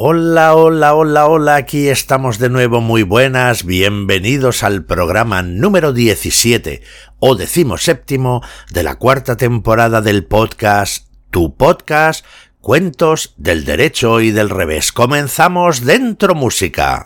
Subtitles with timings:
[0.00, 6.82] Hola, hola, hola, hola, aquí estamos de nuevo, muy buenas, bienvenidos al programa número 17
[7.18, 8.40] o decimoséptimo
[8.70, 12.24] de la cuarta temporada del podcast, tu podcast,
[12.60, 14.92] cuentos del derecho y del revés.
[14.92, 17.04] Comenzamos dentro música.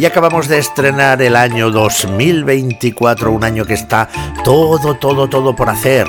[0.00, 4.08] Y acabamos de estrenar el año 2024, un año que está
[4.42, 6.06] todo, todo, todo por hacer.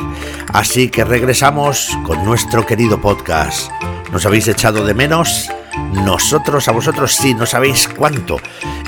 [0.53, 3.69] Así que regresamos con nuestro querido podcast.
[4.09, 5.49] ¿Nos habéis echado de menos?
[5.91, 8.37] Nosotros a vosotros sí, no sabéis cuánto.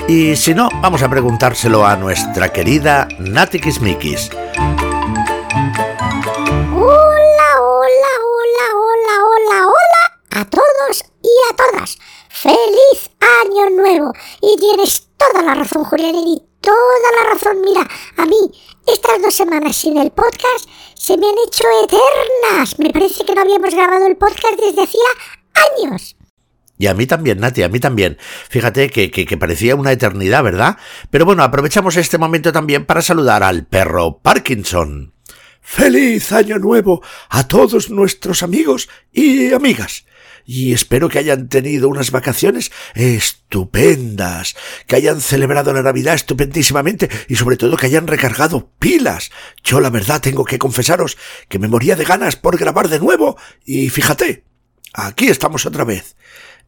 [0.08, 4.30] Y si no, vamos a preguntárselo a nuestra querida Nati Kismikis.
[6.72, 9.94] Hola, hola, hola, hola, hola, hola
[10.34, 11.98] a todos y a todas.
[12.34, 14.12] ¡Feliz Año Nuevo!
[14.42, 17.60] Y tienes toda la razón, Julián, y toda la razón.
[17.60, 18.50] Mira, a mí
[18.88, 22.76] estas dos semanas sin el podcast se me han hecho eternas.
[22.80, 25.00] Me parece que no habíamos grabado el podcast desde hacía
[25.78, 26.16] años.
[26.76, 28.18] Y a mí también, Nati, a mí también.
[28.48, 30.76] Fíjate que, que, que, parecía una eternidad, ¿verdad?
[31.10, 35.14] Pero bueno, aprovechamos este momento también para saludar al perro Parkinson.
[35.60, 40.04] ¡Feliz Año Nuevo a todos nuestros amigos y amigas!
[40.44, 47.36] Y espero que hayan tenido unas vacaciones estupendas, que hayan celebrado la Navidad estupendísimamente y
[47.36, 49.30] sobre todo que hayan recargado pilas.
[49.62, 51.16] Yo la verdad tengo que confesaros
[51.48, 54.44] que me moría de ganas por grabar de nuevo y fíjate,
[54.92, 56.16] aquí estamos otra vez.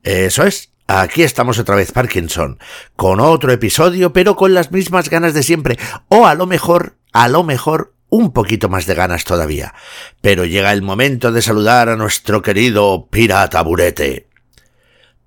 [0.03, 2.61] Eso es, Aquí estamos otra vez, Parkinson,
[2.95, 7.29] con otro episodio, pero con las mismas ganas de siempre, o a lo mejor, a
[7.29, 9.75] lo mejor, un poquito más de ganas todavía.
[10.21, 14.29] Pero llega el momento de saludar a nuestro querido pirata burete.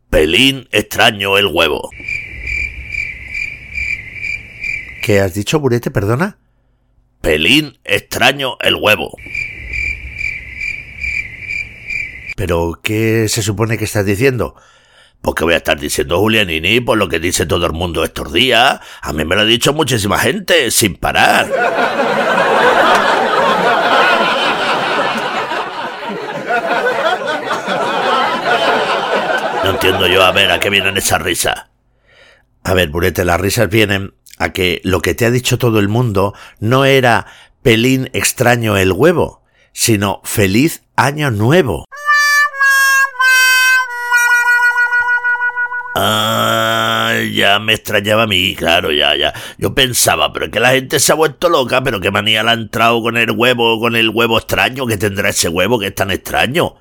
[0.10, 1.90] Pelín extraño el huevo.
[5.04, 6.38] ¿Qué has dicho, burete, perdona?
[7.22, 9.16] Pelín extraño el huevo.
[12.36, 14.56] ¿Pero qué se supone que estás diciendo?
[15.22, 18.80] Porque voy a estar diciendo Julianini por lo que dice todo el mundo estos días.
[19.02, 21.50] A mí me lo ha dicho muchísima gente, sin parar.
[29.90, 31.66] Yo, a ver, ¿a qué vienen esas risas?
[32.64, 35.88] A ver, Burete, las risas vienen a que lo que te ha dicho todo el
[35.88, 37.26] mundo no era
[37.64, 39.42] pelín extraño el huevo,
[39.74, 41.86] sino feliz año nuevo.
[45.96, 49.34] Ah, ya me extrañaba a mí, claro, ya, ya.
[49.58, 52.52] Yo pensaba, pero es que la gente se ha vuelto loca, pero qué manía la
[52.52, 55.96] ha entrado con el huevo, con el huevo extraño que tendrá ese huevo que es
[55.96, 56.76] tan extraño.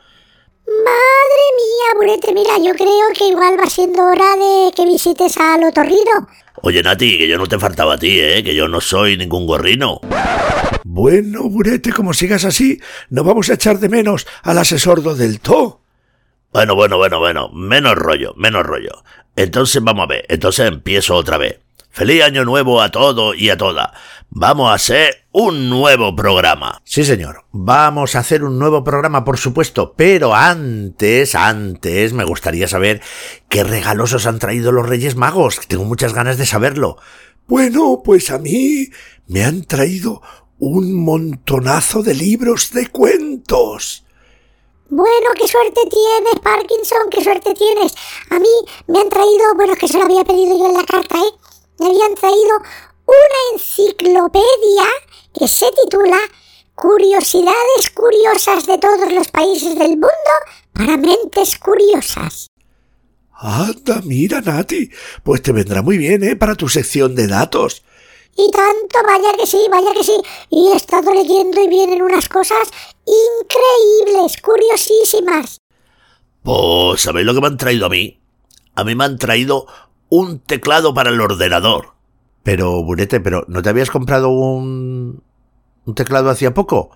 [0.69, 5.65] Madre mía, Burete, mira, yo creo que igual va siendo hora de que visites al
[5.65, 6.29] otorrino.
[6.61, 8.43] Oye, Nati, que yo no te faltaba a ti, ¿eh?
[8.45, 10.01] Que yo no soy ningún gorrino.
[10.85, 15.81] Bueno, Burete, como sigas así, no vamos a echar de menos al asesor del To.
[16.53, 19.03] Bueno, bueno, bueno, bueno, menos rollo, menos rollo.
[19.37, 21.61] Entonces vamos a ver, entonces empiezo otra vez.
[21.99, 23.89] Feliz año nuevo a todos y a todas.
[24.31, 26.81] Vamos a hacer un nuevo programa.
[26.85, 27.47] Sí, señor.
[27.51, 29.95] Vamos a hacer un nuevo programa, por supuesto.
[29.97, 33.03] Pero antes, antes, me gustaría saber
[33.49, 35.59] qué regalos os han traído los Reyes Magos.
[35.67, 36.99] Tengo muchas ganas de saberlo.
[37.49, 38.91] Bueno, pues a mí
[39.27, 40.23] me han traído
[40.61, 44.05] un montonazo de libros de cuentos.
[44.89, 47.93] Bueno, qué suerte tienes, Parkinson, qué suerte tienes.
[48.31, 48.49] A mí
[48.87, 51.48] me han traído, bueno, que se lo había pedido yo en la carta, ¿eh?
[51.79, 52.57] Me habían traído
[53.07, 54.85] una enciclopedia
[55.39, 56.19] que se titula
[56.75, 60.33] Curiosidades curiosas de todos los países del mundo
[60.73, 62.47] para mentes curiosas.
[63.33, 64.91] Anda, mira, Nati,
[65.23, 66.37] pues te vendrá muy bien, ¿eh?
[66.37, 67.83] Para tu sección de datos.
[68.37, 70.21] Y tanto, vaya que sí, vaya que sí.
[70.51, 72.69] Y he estado leyendo y vienen unas cosas
[73.05, 75.59] increíbles, curiosísimas.
[76.43, 78.21] Pues, ¿sabéis lo que me han traído a mí?
[78.77, 79.67] A mí me han traído
[80.09, 81.95] un teclado para el ordenador.
[82.43, 85.23] Pero, Burete, pero ¿no te habías comprado un...
[85.85, 86.91] un teclado hacía poco?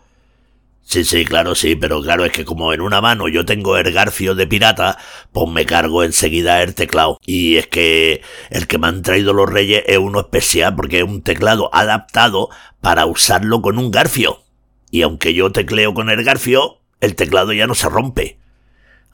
[0.85, 3.93] Sí, sí, claro, sí, pero claro, es que como en una mano yo tengo el
[3.93, 4.99] garfio de pirata,
[5.33, 7.19] pues me cargo enseguida el teclado.
[7.25, 11.05] Y es que el que me han traído los reyes es uno especial porque es
[11.05, 12.49] un teclado adaptado
[12.81, 14.43] para usarlo con un garfio.
[14.91, 18.39] Y aunque yo tecleo con el garfio, el teclado ya no se rompe.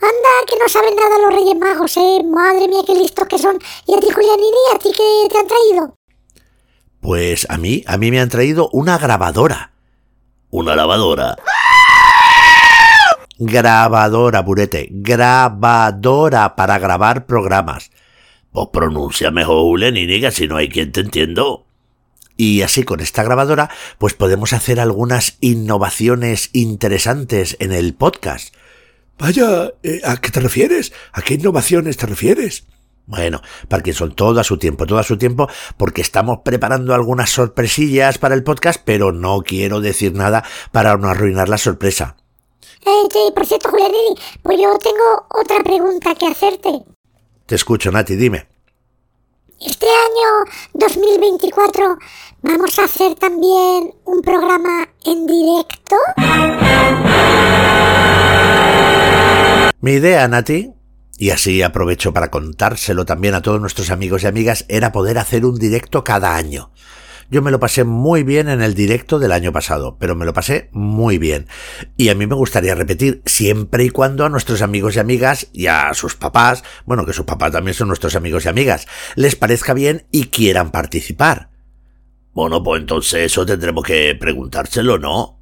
[0.00, 2.22] Anda, que no saben nada los Reyes Magos, eh.
[2.24, 3.58] Madre mía, qué listos que son.
[3.86, 5.96] ¿Y a ti, Julianini, a ti qué te han traído?
[7.00, 9.72] Pues a mí, a mí me han traído una grabadora.
[10.50, 11.36] ¿Una lavadora?
[13.38, 14.88] Grabadora, Burete.
[14.90, 17.90] Grabadora para grabar programas.
[18.52, 21.66] Pues pronuncia mejor, Julianini, que si no hay quien te entiendo.
[22.36, 23.68] Y así con esta grabadora,
[23.98, 28.54] pues podemos hacer algunas innovaciones interesantes en el podcast.
[29.18, 30.92] Vaya, eh, ¿a qué te refieres?
[31.12, 32.66] ¿A qué innovaciones te refieres?
[33.06, 38.18] Bueno, Parkinson, todo a su tiempo, todo a su tiempo, porque estamos preparando algunas sorpresillas
[38.18, 42.16] para el podcast, pero no quiero decir nada para no arruinar la sorpresa.
[42.84, 46.82] Eh, sí, por cierto, Julianini, pues yo tengo otra pregunta que hacerte.
[47.46, 48.46] Te escucho, Nati, dime.
[49.58, 51.98] Este año 2024
[52.42, 55.96] vamos a hacer también un programa en directo.
[59.80, 60.72] Mi idea, Nati,
[61.18, 65.44] y así aprovecho para contárselo también a todos nuestros amigos y amigas, era poder hacer
[65.44, 66.72] un directo cada año.
[67.30, 70.32] Yo me lo pasé muy bien en el directo del año pasado, pero me lo
[70.32, 71.46] pasé muy bien.
[71.96, 75.68] Y a mí me gustaría repetir siempre y cuando a nuestros amigos y amigas y
[75.68, 79.74] a sus papás, bueno, que sus papás también son nuestros amigos y amigas, les parezca
[79.74, 81.50] bien y quieran participar.
[82.32, 85.37] Bueno, pues entonces eso tendremos que preguntárselo, ¿no?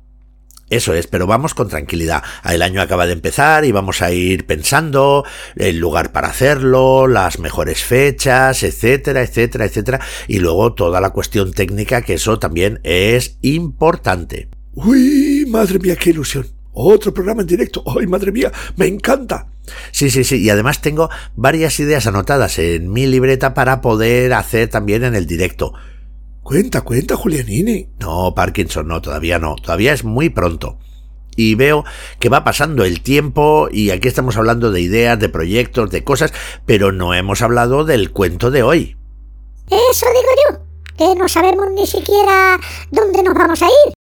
[0.69, 2.25] Eso es, pero vamos con tranquilidad.
[2.45, 5.25] El año acaba de empezar y vamos a ir pensando
[5.55, 10.01] el lugar para hacerlo, las mejores fechas, etcétera, etcétera, etcétera.
[10.27, 14.49] Y luego toda la cuestión técnica, que eso también es importante.
[14.75, 16.49] Uy, madre mía, qué ilusión.
[16.73, 17.83] Otro programa en directo.
[17.87, 18.53] ¡Ay, madre mía!
[18.77, 19.47] ¡Me encanta!
[19.93, 20.43] Sí, sí, sí.
[20.43, 25.27] Y además tengo varias ideas anotadas en mi libreta para poder hacer también en el
[25.27, 25.73] directo.
[26.47, 27.89] Cuenta, cuenta, Julianini.
[27.99, 29.57] No, Parkinson, no, todavía no.
[29.57, 30.79] Todavía es muy pronto.
[31.35, 31.85] Y veo
[32.21, 36.33] que va pasando el tiempo y aquí estamos hablando de ideas, de proyectos, de cosas,
[36.65, 38.97] pero no hemos hablado del cuento de hoy.
[39.67, 40.59] Eso digo yo,
[40.97, 42.61] que no sabemos ni siquiera
[42.93, 43.95] dónde nos vamos a ir.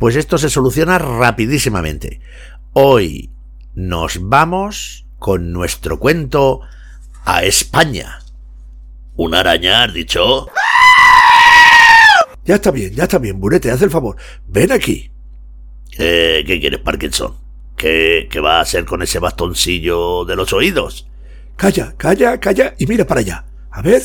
[0.00, 2.20] Pues esto se soluciona rapidísimamente.
[2.72, 3.30] Hoy
[3.76, 6.60] nos vamos con nuestro cuento
[7.24, 8.18] a España.
[9.14, 10.48] ¿Un araña, has dicho?
[12.48, 14.16] Ya está bien, ya está bien, Burete, haz el favor.
[14.46, 15.10] Ven aquí.
[15.90, 17.34] ¿Qué, quieres, Parkinson?
[17.76, 21.06] ¿Qué, ¿Qué va a hacer con ese bastoncillo de los oídos?
[21.56, 23.44] Calla, calla, calla y mira para allá.
[23.70, 24.00] A ver.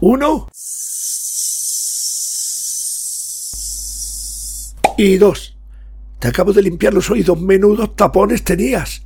[0.00, 0.48] Uno.
[4.96, 5.54] Y dos.
[6.18, 7.38] Te acabo de limpiar los oídos.
[7.38, 9.02] Menudos tapones tenías.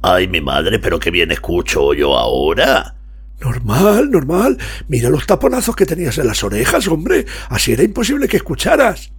[0.00, 2.94] Ay, mi madre, pero qué bien escucho yo ahora.
[3.44, 4.58] Normal, normal.
[4.88, 7.26] Mira los taponazos que tenías en las orejas, hombre.
[7.50, 9.12] Así era imposible que escucharas.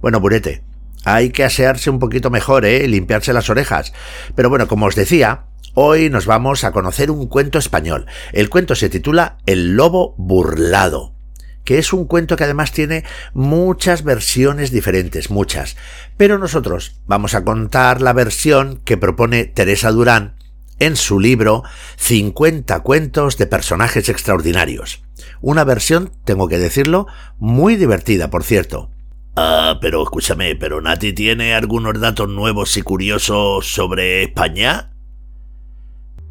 [0.00, 0.62] Bueno, Burete,
[1.04, 2.86] hay que asearse un poquito mejor, ¿eh?
[2.86, 3.92] Limpiarse las orejas.
[4.36, 8.06] Pero bueno, como os decía, hoy nos vamos a conocer un cuento español.
[8.32, 11.16] El cuento se titula El lobo burlado
[11.64, 13.02] que es un cuento que además tiene
[13.34, 15.76] muchas versiones diferentes, muchas.
[16.16, 20.36] Pero nosotros vamos a contar la versión que propone Teresa Durán
[20.78, 21.62] en su libro
[21.96, 25.02] 50 cuentos de personajes extraordinarios.
[25.40, 27.06] Una versión, tengo que decirlo,
[27.38, 28.90] muy divertida, por cierto.
[29.36, 34.92] Ah, pero escúchame, ¿pero Nati tiene algunos datos nuevos y curiosos sobre España?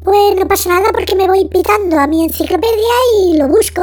[0.02, 3.82] Pues no pasa nada porque me voy pitando a mi enciclopedia y lo busco.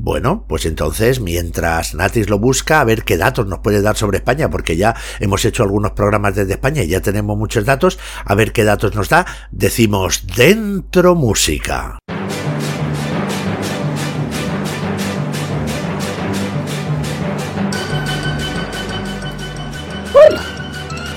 [0.00, 4.18] Bueno, pues entonces, mientras Natis lo busca, a ver qué datos nos puede dar sobre
[4.18, 8.34] España, porque ya hemos hecho algunos programas desde España y ya tenemos muchos datos, a
[8.36, 11.98] ver qué datos nos da, decimos dentro música.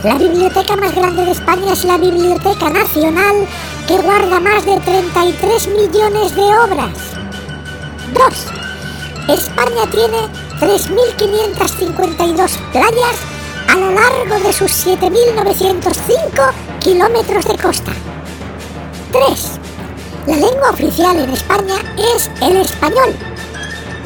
[0.04, 3.48] La biblioteca más grande de España es la Biblioteca Nacional,
[3.88, 6.98] que guarda más de 33 millones de obras.
[8.12, 8.51] 2.
[9.34, 10.28] España tiene
[10.60, 13.16] 3.552 playas
[13.70, 17.94] a lo largo de sus 7.905 kilómetros de costa.
[19.14, 19.52] 3.
[20.28, 23.16] La lengua oficial en España es el español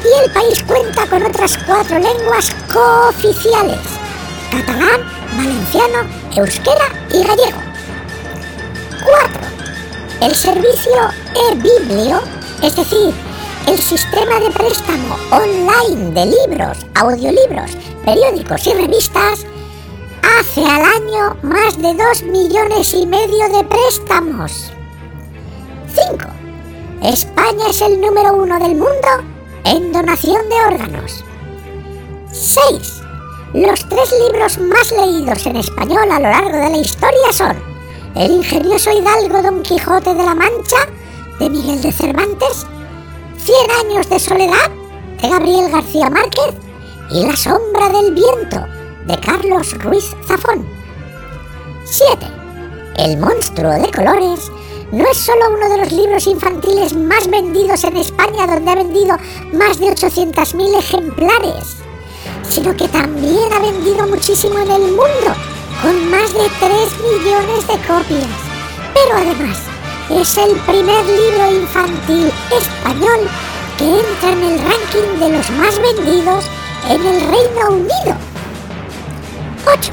[0.04, 3.80] y el país cuenta con otras cuatro lenguas cooficiales,
[4.52, 5.02] catalán,
[5.36, 7.58] valenciano, euskera y gallego.
[9.04, 9.40] 4.
[10.20, 11.10] El servicio
[11.50, 12.20] e-biblio,
[12.62, 13.12] es decir,
[13.66, 17.72] el sistema de préstamo online de libros, audiolibros,
[18.04, 19.44] periódicos y revistas
[20.22, 24.72] hace al año más de 2 millones y medio de préstamos.
[25.94, 26.18] 5.
[27.02, 29.08] España es el número uno del mundo
[29.64, 31.24] en donación de órganos.
[32.32, 33.02] 6.
[33.54, 37.56] Los tres libros más leídos en español a lo largo de la historia son
[38.14, 40.86] El ingenioso hidalgo Don Quijote de la Mancha
[41.38, 42.66] de Miguel de Cervantes
[43.38, 44.70] Cien años de soledad
[45.20, 46.54] de Gabriel García Márquez
[47.10, 48.64] y La sombra del viento
[49.06, 50.66] de Carlos Ruiz Zafón.
[51.84, 52.26] 7.
[52.96, 54.50] El monstruo de colores
[54.90, 59.16] no es solo uno de los libros infantiles más vendidos en España, donde ha vendido
[59.52, 61.76] más de 800.000 ejemplares,
[62.48, 65.34] sino que también ha vendido muchísimo en el mundo,
[65.82, 66.70] con más de 3
[67.02, 68.28] millones de copias.
[68.94, 69.58] Pero además,
[70.10, 73.28] es el primer libro infantil español
[73.76, 76.44] que entra en el ranking de los más vendidos
[76.88, 78.16] en el Reino Unido.
[79.66, 79.92] 8.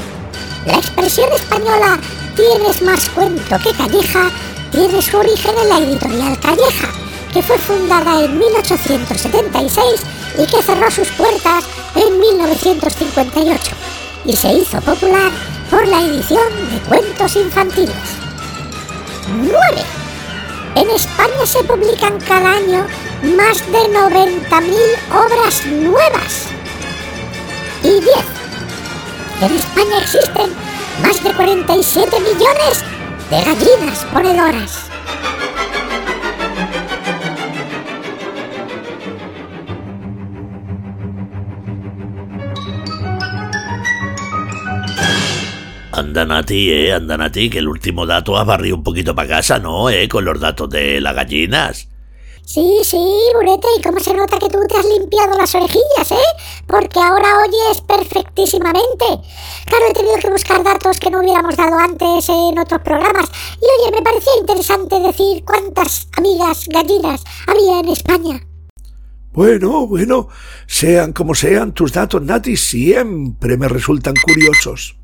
[0.65, 1.99] La expresión española
[2.35, 4.29] tienes más cuento que calleja
[4.71, 6.87] tiene su origen en la editorial Calleja,
[7.31, 10.01] que fue fundada en 1876
[10.39, 11.63] y que cerró sus puertas
[11.95, 13.71] en 1958
[14.25, 15.31] y se hizo popular
[15.69, 17.93] por la edición de cuentos infantiles.
[19.41, 20.02] 9.
[20.75, 22.87] En España se publican cada año
[23.37, 24.73] más de 90.000
[25.13, 26.47] obras nuevas.
[27.83, 28.03] Y 10.
[29.41, 30.51] En España existen
[31.03, 32.83] más de 47 millones
[33.29, 34.89] de gallinas ponedoras.
[46.13, 49.15] Andan a ti, eh, andan a ti, que el último dato ha barrido un poquito
[49.15, 49.89] para casa, ¿no?
[49.89, 51.87] Eh, con los datos de las gallinas.
[52.45, 53.03] Sí, sí,
[53.33, 56.61] Burete, y cómo se nota que tú te has limpiado las orejillas, ¿eh?
[56.67, 59.05] Porque ahora oyes perfectísimamente.
[59.65, 63.31] Claro, he tenido que buscar datos que no hubiéramos dado antes en otros programas.
[63.59, 68.39] Y oye, me parecía interesante decir cuántas amigas gallinas había en España.
[69.31, 70.27] Bueno, bueno,
[70.67, 74.95] sean como sean, tus datos, Nati, siempre me resultan curiosos.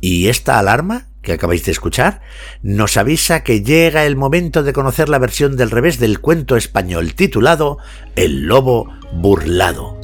[0.00, 2.22] Y esta alarma que acabáis de escuchar
[2.62, 7.14] nos avisa que llega el momento de conocer la versión del revés del cuento español
[7.14, 7.78] titulado
[8.16, 9.98] El lobo burlado.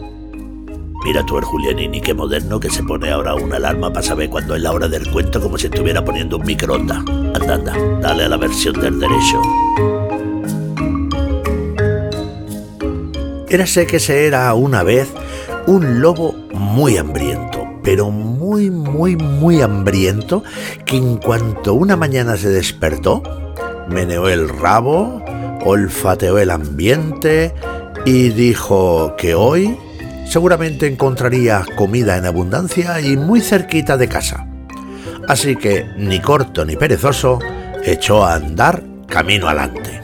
[1.04, 4.56] Mira tú el Julianini, qué moderno que se pone ahora una alarma para saber cuándo
[4.56, 6.98] es la hora del cuento como si estuviera poniendo un microondas.
[6.98, 9.40] Anda, anda, dale a la versión del derecho.
[13.48, 15.08] Érase que se era una vez
[15.66, 18.35] un lobo muy hambriento pero muy,
[18.70, 20.42] muy, muy hambriento,
[20.84, 23.22] que en cuanto una mañana se despertó,
[23.88, 25.22] meneó el rabo,
[25.64, 27.54] olfateó el ambiente
[28.04, 29.76] y dijo que hoy
[30.26, 34.46] seguramente encontraría comida en abundancia y muy cerquita de casa.
[35.28, 37.38] Así que, ni corto ni perezoso,
[37.84, 40.00] echó a andar camino adelante.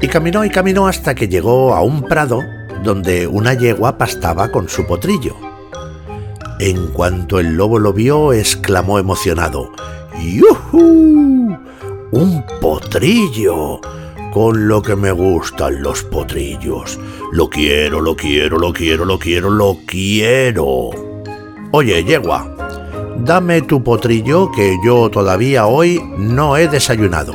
[0.00, 2.40] Y caminó y caminó hasta que llegó a un prado
[2.82, 5.51] donde una yegua pastaba con su potrillo.
[6.64, 9.72] En cuanto el lobo lo vio, exclamó emocionado,
[10.22, 11.58] ¡Yuhu!
[12.12, 13.80] ¡Un potrillo!
[14.32, 17.00] Con lo que me gustan los potrillos.
[17.32, 20.90] Lo quiero, lo quiero, lo quiero, lo quiero, lo quiero.
[21.72, 22.46] Oye, yegua,
[23.18, 27.34] dame tu potrillo que yo todavía hoy no he desayunado.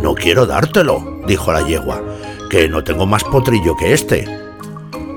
[0.00, 2.00] No quiero dártelo, dijo la yegua,
[2.48, 4.39] que no tengo más potrillo que este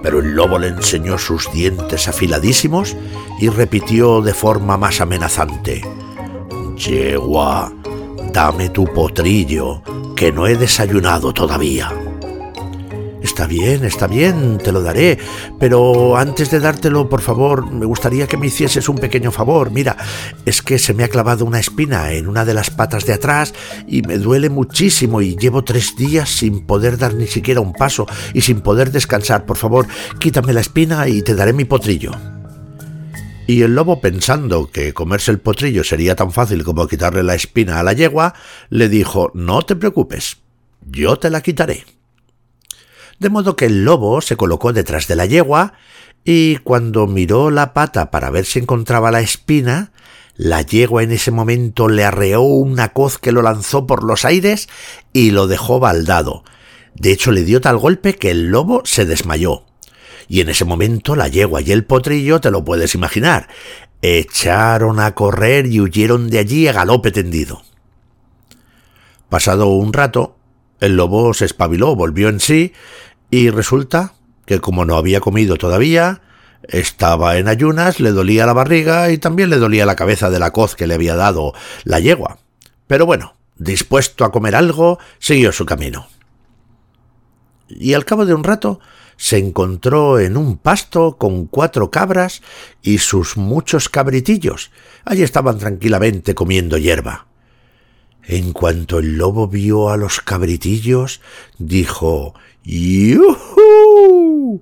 [0.04, 2.96] pero el lobo le enseñó sus dientes afiladísimos
[3.40, 5.82] y repitió de forma más amenazante,
[6.76, 7.74] Yegua,
[8.34, 9.82] dame tu potrillo,
[10.16, 11.92] que no he desayunado todavía.
[13.34, 15.18] Está bien, está bien, te lo daré,
[15.60, 19.72] pero antes de dártelo, por favor, me gustaría que me hicieses un pequeño favor.
[19.72, 19.98] Mira,
[20.46, 23.56] es que se me ha clavado una espina en una de las patas de atrás
[23.88, 28.06] y me duele muchísimo y llevo tres días sin poder dar ni siquiera un paso
[28.36, 29.48] y sin poder descansar.
[29.48, 29.88] Por favor,
[30.20, 32.12] quítame la espina y te daré mi potrillo.
[33.48, 37.80] Y el lobo, pensando que comerse el potrillo sería tan fácil como quitarle la espina
[37.80, 38.36] a la yegua,
[38.70, 40.38] le dijo No te preocupes,
[40.86, 41.84] yo te la quitaré
[43.20, 45.74] de modo que el lobo se colocó detrás de la yegua
[46.24, 49.92] y cuando miró la pata para ver si encontraba la espina,
[50.36, 54.70] la yegua en ese momento le arreó una coz que lo lanzó por los aires
[55.12, 56.44] y lo dejó baldado.
[56.96, 59.66] De hecho, le dio tal golpe que el lobo se desmayó.
[60.28, 63.48] Y en ese momento la yegua y el potrillo, te lo puedes imaginar,
[64.02, 67.64] echaron a correr y huyeron de allí a galope tendido.
[69.30, 70.38] Pasado un rato,
[70.84, 72.74] el lobo se espabiló, volvió en sí,
[73.30, 74.14] y resulta
[74.46, 76.22] que como no había comido todavía,
[76.64, 80.52] estaba en ayunas, le dolía la barriga y también le dolía la cabeza de la
[80.52, 82.40] coz que le había dado la yegua.
[82.88, 86.08] Pero bueno, dispuesto a comer algo, siguió su camino.
[87.70, 88.80] Y al cabo de un rato
[89.16, 92.42] se encontró en un pasto con cuatro cabras
[92.82, 94.72] y sus muchos cabritillos.
[95.06, 97.28] Allí estaban tranquilamente comiendo hierba.
[98.26, 101.20] En cuanto el lobo vio a los cabritillos,
[101.58, 104.62] dijo ¡Yuhu!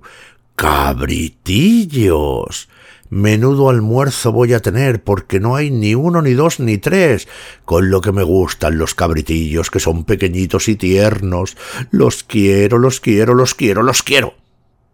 [0.56, 2.68] Cabritillos.
[3.08, 7.28] Menudo almuerzo voy a tener, porque no hay ni uno, ni dos, ni tres.
[7.64, 11.58] Con lo que me gustan los cabritillos, que son pequeñitos y tiernos.
[11.90, 14.34] Los quiero, los quiero, los quiero, los quiero.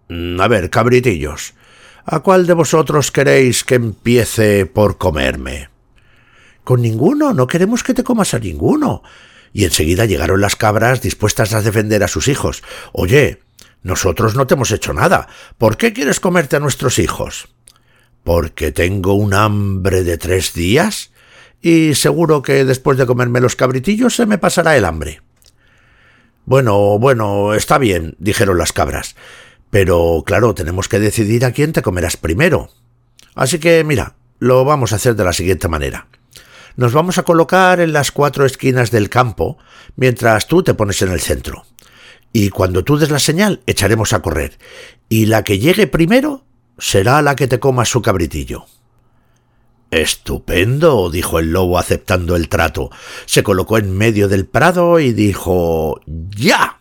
[0.08, 1.54] Mm, a ver, cabritillos,
[2.04, 5.68] ¿a cuál de vosotros queréis que empiece por comerme?
[6.68, 9.02] Con ninguno, no queremos que te comas a ninguno.
[9.54, 12.62] Y enseguida llegaron las cabras dispuestas a defender a sus hijos.
[12.92, 13.40] Oye,
[13.82, 15.28] nosotros no te hemos hecho nada.
[15.56, 17.48] ¿Por qué quieres comerte a nuestros hijos?
[18.28, 21.12] porque tengo un hambre de tres días
[21.62, 25.22] y seguro que después de comerme los cabritillos se me pasará el hambre.
[26.44, 29.16] Bueno, bueno, está bien, dijeron las cabras,
[29.70, 32.68] pero claro, tenemos que decidir a quién te comerás primero.
[33.34, 36.08] Así que mira, lo vamos a hacer de la siguiente manera.
[36.78, 39.58] Nos vamos a colocar en las cuatro esquinas del campo,
[39.96, 41.64] mientras tú te pones en el centro.
[42.32, 44.56] Y cuando tú des la señal, echaremos a correr.
[45.08, 46.44] Y la que llegue primero
[46.78, 48.66] será la que te coma su cabritillo.
[49.90, 52.90] Estupendo, dijo el lobo aceptando el trato.
[53.26, 56.78] Se colocó en medio del prado y dijo ¡Ya!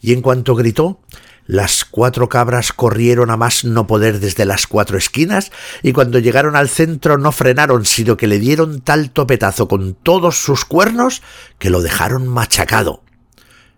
[0.00, 1.02] Y en cuanto gritó,
[1.46, 6.56] las cuatro cabras corrieron a más no poder desde las cuatro esquinas, y cuando llegaron
[6.56, 11.22] al centro no frenaron, sino que le dieron tal topetazo con todos sus cuernos
[11.58, 13.02] que lo dejaron machacado.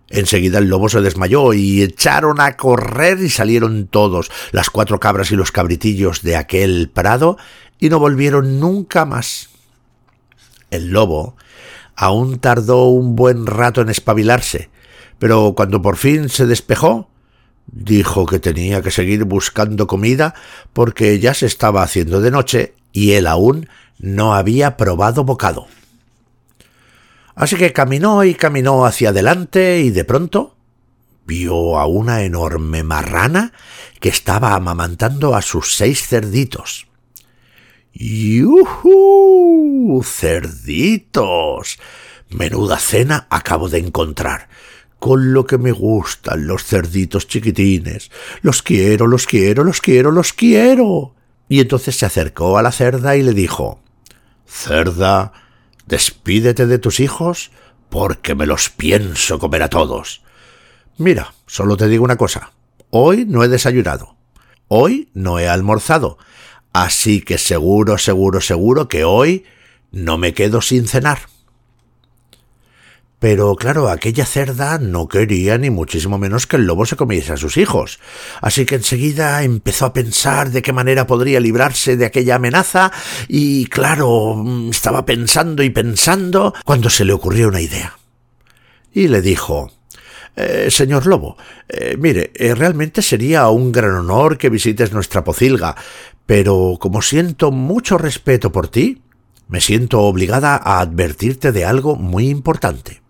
[0.09, 5.33] Enseguida el lobo se desmayó y echaron a correr y salieron todos, las cuatro cabras
[5.33, 7.37] y los cabritillos de aquel prado,
[7.81, 9.51] y no volvieron nunca más.
[10.71, 11.37] El lobo
[11.97, 14.71] aún tardó un buen rato en espabilarse,
[15.19, 17.09] pero cuando por fin se despejó,
[17.67, 20.35] dijo que tenía que seguir buscando comida
[20.73, 23.69] porque ya se estaba haciendo de noche y él aún
[23.99, 25.67] no había probado bocado.
[27.35, 30.57] Así que caminó y caminó hacia adelante y de pronto
[31.27, 33.53] vio a una enorme marrana
[34.01, 36.87] que estaba amamantando a sus seis cerditos.
[37.93, 38.85] ¡Yujú!
[40.05, 41.79] ¡Cerditos!
[42.31, 44.49] Menuda cena acabo de encontrar.
[44.99, 48.11] Con lo que me gustan los cerditos chiquitines.
[48.43, 51.15] Los quiero, los quiero, los quiero, los quiero.
[51.49, 53.81] Y entonces se acercó a la cerda y le dijo
[54.47, 55.33] Cerda,
[55.87, 57.53] Despídete de tus hijos
[57.89, 60.23] porque me los pienso comer a todos.
[60.99, 62.53] Mira, solo te digo una cosa.
[62.91, 64.17] Hoy no he desayunado.
[64.69, 66.19] Hoy no he almorzado.
[66.73, 69.45] Así que seguro, seguro, seguro que hoy
[69.93, 71.21] no me quedo sin cenar.
[73.19, 77.37] Pero claro, aquella cerda no quería ni muchísimo menos que el lobo se comiese a
[77.37, 77.99] sus hijos.
[78.43, 82.93] Así que enseguida empezó a pensar de qué manera podría librarse de aquella amenaza
[83.27, 87.99] y claro, estaba pensando y pensando cuando se le ocurrió una idea.
[88.93, 89.71] Y le dijo
[90.37, 95.75] eh, señor Lobo, eh, mire, eh, realmente sería un gran honor que visites nuestra pocilga,
[96.27, 99.01] pero como siento mucho respeto por ti,
[99.49, 103.01] me siento obligada a advertirte de algo muy importante.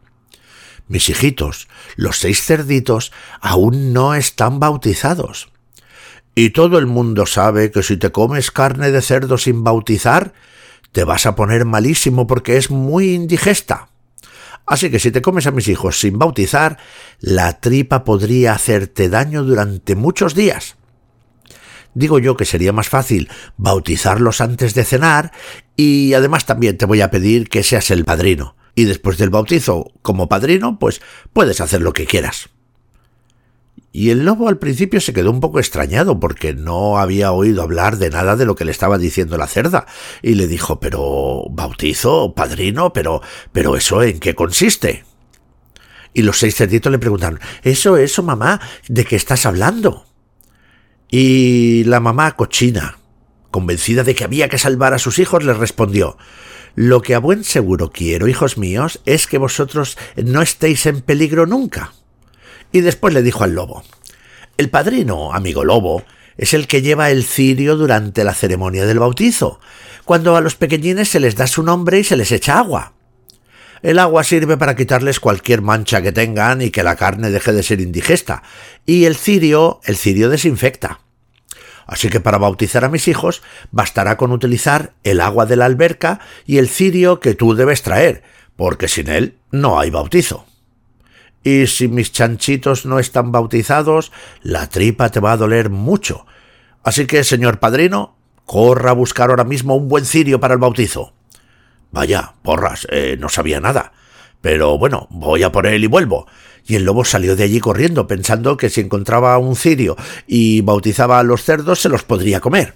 [0.88, 5.48] Mis hijitos, los seis cerditos, aún no están bautizados.
[6.34, 10.32] Y todo el mundo sabe que si te comes carne de cerdo sin bautizar,
[10.92, 13.88] te vas a poner malísimo porque es muy indigesta.
[14.66, 16.78] Así que si te comes a mis hijos sin bautizar,
[17.20, 20.76] la tripa podría hacerte daño durante muchos días.
[21.94, 25.32] Digo yo que sería más fácil bautizarlos antes de cenar
[25.76, 29.90] y además también te voy a pedir que seas el padrino y después del bautizo
[30.02, 31.00] como padrino, pues
[31.32, 32.50] puedes hacer lo que quieras.
[33.90, 37.96] Y el lobo al principio se quedó un poco extrañado porque no había oído hablar
[37.96, 39.86] de nada de lo que le estaba diciendo la cerda,
[40.22, 45.04] y le dijo pero bautizo, padrino, pero pero eso en qué consiste.
[46.12, 50.04] Y los seis cerditos le preguntaron Eso, eso, mamá, ¿de qué estás hablando?
[51.10, 52.98] Y la mamá cochina,
[53.50, 56.18] convencida de que había que salvar a sus hijos, le respondió
[56.76, 61.46] lo que a buen seguro quiero, hijos míos, es que vosotros no estéis en peligro
[61.46, 61.94] nunca.
[62.70, 63.82] Y después le dijo al lobo
[64.58, 66.04] El padrino, amigo lobo,
[66.36, 69.58] es el que lleva el cirio durante la ceremonia del bautizo,
[70.04, 72.92] cuando a los pequeñines se les da su nombre y se les echa agua.
[73.82, 77.62] El agua sirve para quitarles cualquier mancha que tengan y que la carne deje de
[77.62, 78.42] ser indigesta,
[78.84, 81.05] y el cirio, el cirio desinfecta.
[81.86, 86.20] Así que para bautizar a mis hijos bastará con utilizar el agua de la alberca
[86.44, 88.24] y el cirio que tú debes traer,
[88.56, 90.46] porque sin él no hay bautizo.
[91.44, 94.10] Y si mis chanchitos no están bautizados,
[94.42, 96.26] la tripa te va a doler mucho.
[96.82, 101.12] Así que, señor padrino, corra a buscar ahora mismo un buen cirio para el bautizo.
[101.92, 103.92] Vaya, porras, eh, no sabía nada.
[104.40, 106.26] Pero bueno, voy a por él y vuelvo.
[106.66, 111.18] Y el lobo salió de allí corriendo, pensando que si encontraba un cirio y bautizaba
[111.18, 112.74] a los cerdos se los podría comer.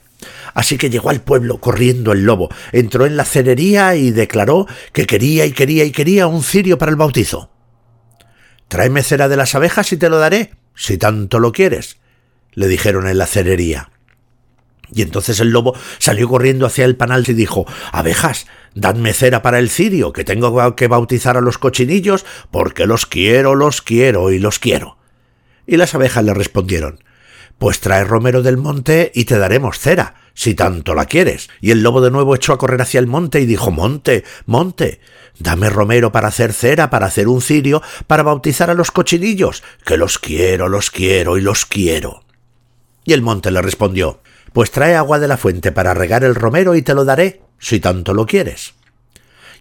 [0.55, 5.07] Así que llegó al pueblo corriendo el lobo, entró en la cerería y declaró que
[5.07, 7.51] quería y quería y quería un cirio para el bautizo.
[8.69, 11.99] Tráeme cera de las abejas y te lo daré, si tanto lo quieres,
[12.53, 13.91] le dijeron en la cerería.
[14.93, 19.59] Y entonces el lobo salió corriendo hacia el panal y dijo Abejas, dadme cera para
[19.59, 24.39] el cirio, que tengo que bautizar a los cochinillos, porque los quiero, los quiero y
[24.39, 24.99] los quiero.
[25.67, 27.05] Y las abejas le respondieron
[27.59, 31.51] Pues trae romero del monte y te daremos cera, si tanto la quieres.
[31.61, 35.01] Y el lobo de nuevo echó a correr hacia el monte y dijo Monte, monte,
[35.39, 39.97] dame romero para hacer cera, para hacer un cirio, para bautizar a los cochinillos, que
[39.97, 42.25] los quiero, los quiero y los quiero.
[43.05, 44.21] Y el monte le respondió
[44.53, 47.81] pues trae agua de la fuente para regar el romero y te lo daré, si
[47.81, 48.75] tanto lo quieres.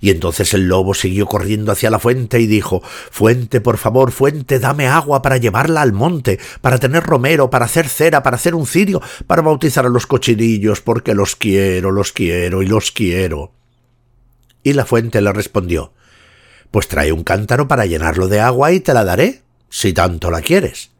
[0.01, 4.59] Y entonces el lobo siguió corriendo hacia la fuente y dijo Fuente, por favor, fuente,
[4.59, 8.65] dame agua para llevarla al monte, para tener romero, para hacer cera, para hacer un
[8.65, 13.51] cirio, para bautizar a los cochinillos, porque los quiero, los quiero y los quiero.
[14.63, 15.93] Y la fuente le respondió
[16.71, 20.41] Pues trae un cántaro para llenarlo de agua y te la daré, si tanto la
[20.41, 20.91] quieres.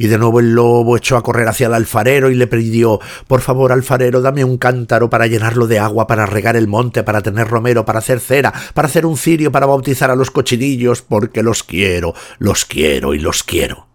[0.00, 3.42] Y de nuevo el lobo echó a correr hacia el alfarero y le pidió Por
[3.42, 7.48] favor, alfarero, dame un cántaro para llenarlo de agua, para regar el monte, para tener
[7.48, 11.62] romero, para hacer cera, para hacer un cirio, para bautizar a los cochinillos, porque los
[11.62, 13.88] quiero, los quiero y los quiero.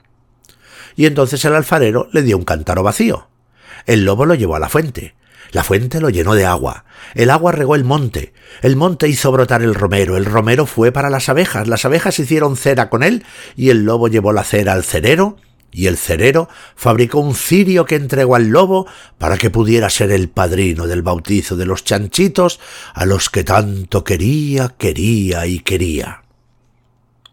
[0.95, 3.27] Y entonces el alfarero le dio un cántaro vacío.
[3.87, 5.15] El lobo lo llevó a la fuente.
[5.53, 6.85] La fuente lo llenó de agua.
[7.15, 8.31] El agua regó el monte.
[8.61, 10.17] El monte hizo brotar el romero.
[10.17, 11.67] El romero fue para las abejas.
[11.67, 15.37] Las abejas hicieron cera con él y el lobo llevó la cera al cerero
[15.75, 20.29] y el cerero fabricó un cirio que entregó al lobo para que pudiera ser el
[20.29, 22.61] padrino del bautizo de los chanchitos
[22.93, 26.21] a los que tanto quería, quería y quería.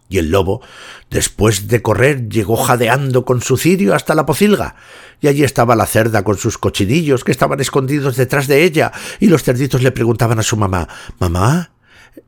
[0.09, 0.61] Y el lobo,
[1.09, 4.75] después de correr, llegó jadeando con su cirio hasta la pocilga,
[5.21, 9.29] y allí estaba la cerda con sus cochinillos que estaban escondidos detrás de ella, y
[9.29, 10.89] los cerditos le preguntaban a su mamá
[11.21, 11.71] Mamá,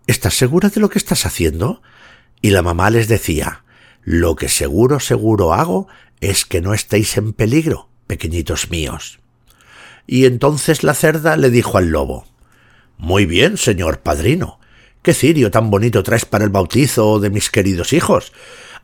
[0.07, 1.83] ¿estás segura de lo que estás haciendo?
[2.41, 3.64] Y la mamá les decía
[4.05, 5.89] Lo que seguro, seguro hago
[6.21, 9.21] es que no estéis en peligro, pequeñitos míos.
[10.07, 12.27] Y entonces la cerda le dijo al lobo
[12.99, 14.61] Muy bien, señor padrino.
[15.03, 18.33] ¿Qué cirio tan bonito traes para el bautizo de mis queridos hijos?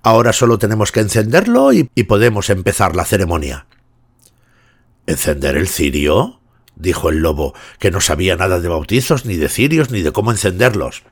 [0.02, 3.66] Ahora solo tenemos que encenderlo y, y podemos empezar la ceremonia.
[5.06, 6.40] ¿Encender el cirio?
[6.76, 10.30] dijo el lobo, que no sabía nada de bautizos, ni de cirios, ni de cómo
[10.30, 11.02] encenderlos.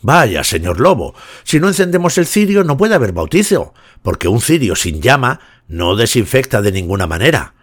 [0.00, 4.76] Vaya, señor lobo, si no encendemos el cirio no puede haber bautizo, porque un cirio
[4.76, 7.54] sin llama no desinfecta de ninguna manera.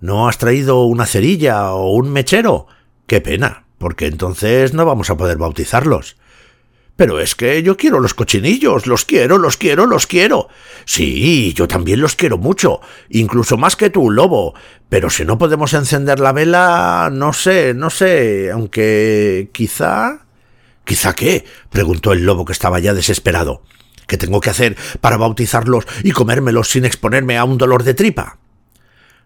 [0.00, 2.66] ¿No has traído una cerilla o un mechero?
[3.06, 6.16] Qué pena, porque entonces no vamos a poder bautizarlos.
[6.96, 10.48] Pero es que yo quiero los cochinillos, los quiero, los quiero, los quiero.
[10.84, 14.54] Sí, yo también los quiero mucho, incluso más que tú, lobo.
[14.90, 20.21] Pero si no podemos encender la vela, no sé, no sé, aunque quizá...
[20.84, 21.44] ¿Quizá qué?
[21.70, 23.62] preguntó el lobo que estaba ya desesperado.
[24.06, 28.38] ¿Qué tengo que hacer para bautizarlos y comérmelos sin exponerme a un dolor de tripa?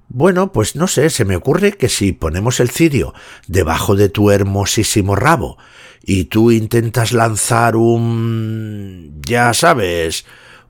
[0.08, 3.12] Bueno, pues no sé, se me ocurre que si ponemos el cirio
[3.48, 5.58] debajo de tu hermosísimo rabo
[6.04, 9.20] y tú intentas lanzar un...
[9.26, 10.24] ya sabes,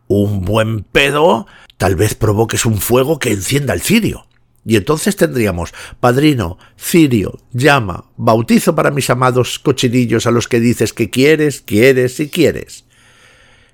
[0.08, 1.46] un buen pedo,
[1.76, 4.26] tal vez provoques un fuego que encienda el cirio.
[4.68, 10.92] Y entonces tendríamos padrino, cirio, llama, bautizo para mis amados cochinillos a los que dices
[10.92, 12.84] que quieres, quieres y quieres.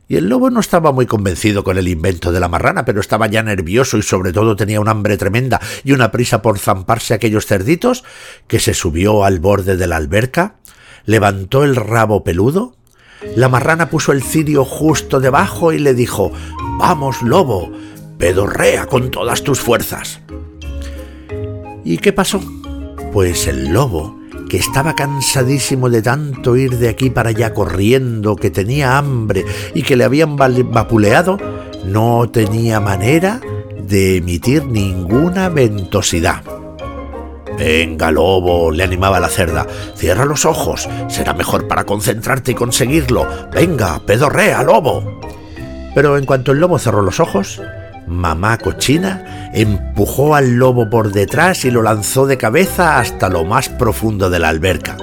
[0.07, 3.27] Y el lobo no estaba muy convencido con el invento de la marrana, pero estaba
[3.27, 7.47] ya nervioso y sobre todo tenía un hambre tremenda y una prisa por zamparse aquellos
[7.47, 8.05] cerditos,
[8.47, 10.57] que se subió al borde de la alberca,
[11.07, 12.77] levantó el rabo peludo,
[13.35, 16.33] la marrana puso el cirio justo debajo y le dijo
[16.79, 17.73] Vamos, lobo,
[18.19, 20.21] pedorrea con todas tus fuerzas.
[21.85, 22.41] ¿Y qué pasó?
[23.13, 24.17] Pues el lobo,
[24.49, 29.83] que estaba cansadísimo de tanto ir de aquí para allá corriendo, que tenía hambre y
[29.83, 31.39] que le habían vapuleado,
[31.85, 33.41] no tenía manera
[33.77, 36.43] de emitir ninguna ventosidad.
[37.59, 43.27] Venga, lobo, le animaba la cerda, cierra los ojos, será mejor para concentrarte y conseguirlo.
[43.53, 45.21] Venga, pedorrea, lobo.
[45.95, 47.61] Pero en cuanto el lobo cerró los ojos,
[48.07, 53.69] mamá cochina empujó al lobo por detrás y lo lanzó de cabeza hasta lo más
[53.69, 54.97] profundo de la alberca,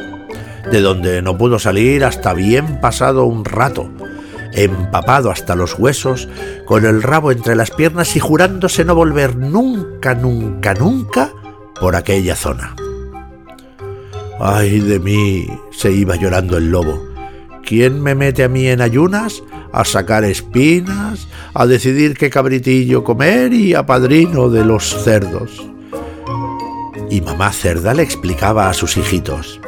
[0.71, 3.89] de donde no pudo salir hasta bien pasado un rato,
[4.53, 6.27] empapado hasta los huesos,
[6.65, 11.31] con el rabo entre las piernas y jurándose no volver nunca, nunca, nunca
[11.79, 12.75] por aquella zona.
[14.39, 15.47] ¡Ay de mí!
[15.71, 17.07] se iba llorando el lobo.
[17.65, 23.53] ¿Quién me mete a mí en ayunas a sacar espinas, a decidir qué cabritillo comer
[23.53, 25.65] y a padrino de los cerdos.
[27.09, 29.59] Y mamá cerda le explicaba a sus hijitos,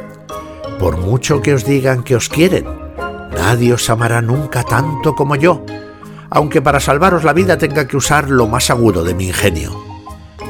[0.79, 2.65] por mucho que os digan que os quieren,
[3.31, 5.65] nadie os amará nunca tanto como yo,
[6.29, 9.91] aunque para salvaros la vida tenga que usar lo más agudo de mi ingenio.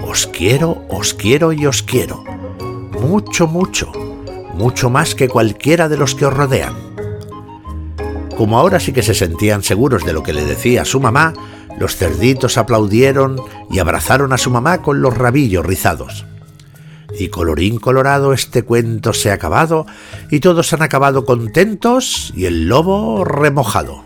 [0.04, 2.24] Os quiero, os quiero y os quiero.
[3.02, 3.92] Mucho, mucho,
[4.54, 6.91] mucho más que cualquiera de los que os rodean.
[8.42, 11.32] Como ahora sí que se sentían seguros de lo que le decía su mamá,
[11.78, 16.26] los cerditos aplaudieron y abrazaron a su mamá con los rabillos rizados.
[17.20, 19.86] Y colorín colorado este cuento se ha acabado
[20.32, 24.06] y todos han acabado contentos y el lobo remojado.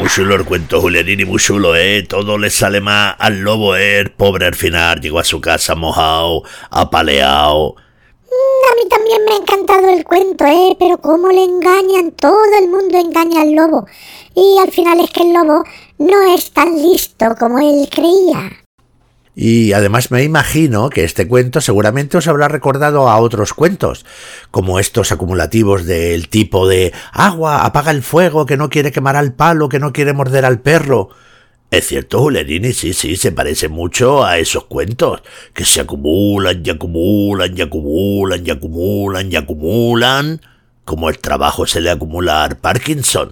[0.00, 2.02] Muy chulo el cuento, Julianini, muy chulo, ¿eh?
[2.08, 4.10] Todo le sale más al lobo, ¿eh?
[4.16, 7.74] pobre al final llegó a su casa mojado, apaleado.
[8.24, 10.74] Mm, a mí también me ha encantado el cuento, ¿eh?
[10.78, 13.86] Pero cómo le engañan, todo el mundo engaña al lobo.
[14.34, 15.64] Y al final es que el lobo
[15.98, 18.52] no es tan listo como él creía.
[19.34, 24.04] Y además me imagino que este cuento seguramente os habrá recordado a otros cuentos,
[24.50, 29.32] como estos acumulativos del tipo de agua, apaga el fuego, que no quiere quemar al
[29.32, 31.10] palo, que no quiere morder al perro.
[31.70, 35.22] Es cierto, Julerini, sí, sí, se parece mucho a esos cuentos,
[35.54, 40.40] que se acumulan y acumulan y acumulan y acumulan y acumulan,
[40.84, 43.30] como el trabajo se le acumula Parkinson.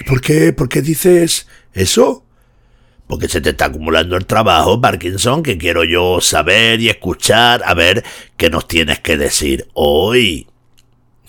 [0.00, 2.25] ¿Y por qué, por qué dices eso?
[3.06, 7.74] Porque se te está acumulando el trabajo, Parkinson, que quiero yo saber y escuchar, a
[7.74, 8.04] ver
[8.36, 10.46] qué nos tienes que decir hoy.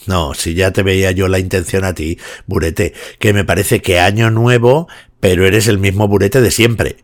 [0.06, 4.00] No, si ya te veía yo la intención a ti, Burete, que me parece que
[4.00, 4.88] año nuevo,
[5.20, 6.98] pero eres el mismo Burete de siempre.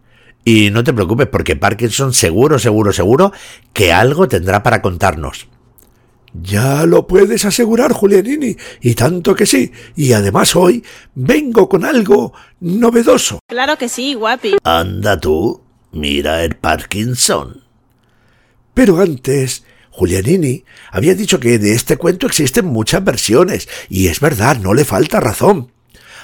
[0.45, 3.31] Y no te preocupes, porque Parkinson seguro, seguro, seguro
[3.73, 5.47] que algo tendrá para contarnos.
[6.33, 9.71] Ya lo puedes asegurar, Julianini, y tanto que sí.
[9.95, 13.39] Y además hoy vengo con algo novedoso.
[13.47, 14.57] Claro que sí, guapi.
[14.63, 17.63] Anda tú, mira el Parkinson.
[18.73, 24.57] Pero antes, Julianini había dicho que de este cuento existen muchas versiones, y es verdad,
[24.57, 25.71] no le falta razón.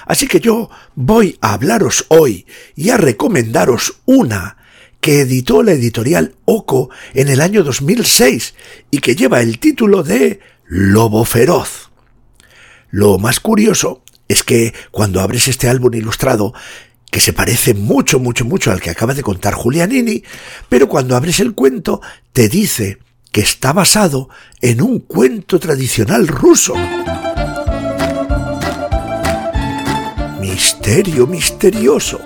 [0.06, 4.56] Así que yo voy a hablaros hoy y a recomendaros una
[5.00, 8.54] que editó la editorial Oco en el año 2006
[8.90, 11.90] y que lleva el título de Lobo Feroz.
[12.90, 16.52] Lo más curioso es que cuando abres este álbum ilustrado,
[17.10, 20.22] que se parece mucho, mucho, mucho al que acaba de contar Julianini,
[20.68, 22.00] pero cuando abres el cuento
[22.32, 22.98] te dice
[23.32, 24.28] que está basado
[24.60, 26.74] en un cuento tradicional ruso.
[30.40, 32.20] Misterio misterioso.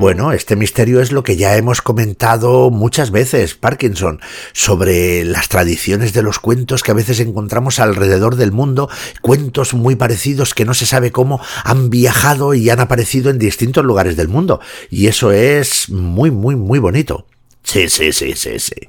[0.00, 4.20] Bueno, este misterio es lo que ya hemos comentado muchas veces, Parkinson,
[4.52, 8.90] sobre las tradiciones de los cuentos que a veces encontramos alrededor del mundo,
[9.22, 13.84] cuentos muy parecidos que no se sabe cómo han viajado y han aparecido en distintos
[13.84, 14.60] lugares del mundo.
[14.90, 17.26] Y eso es muy, muy, muy bonito.
[17.62, 18.88] Sí, sí, sí, sí, sí.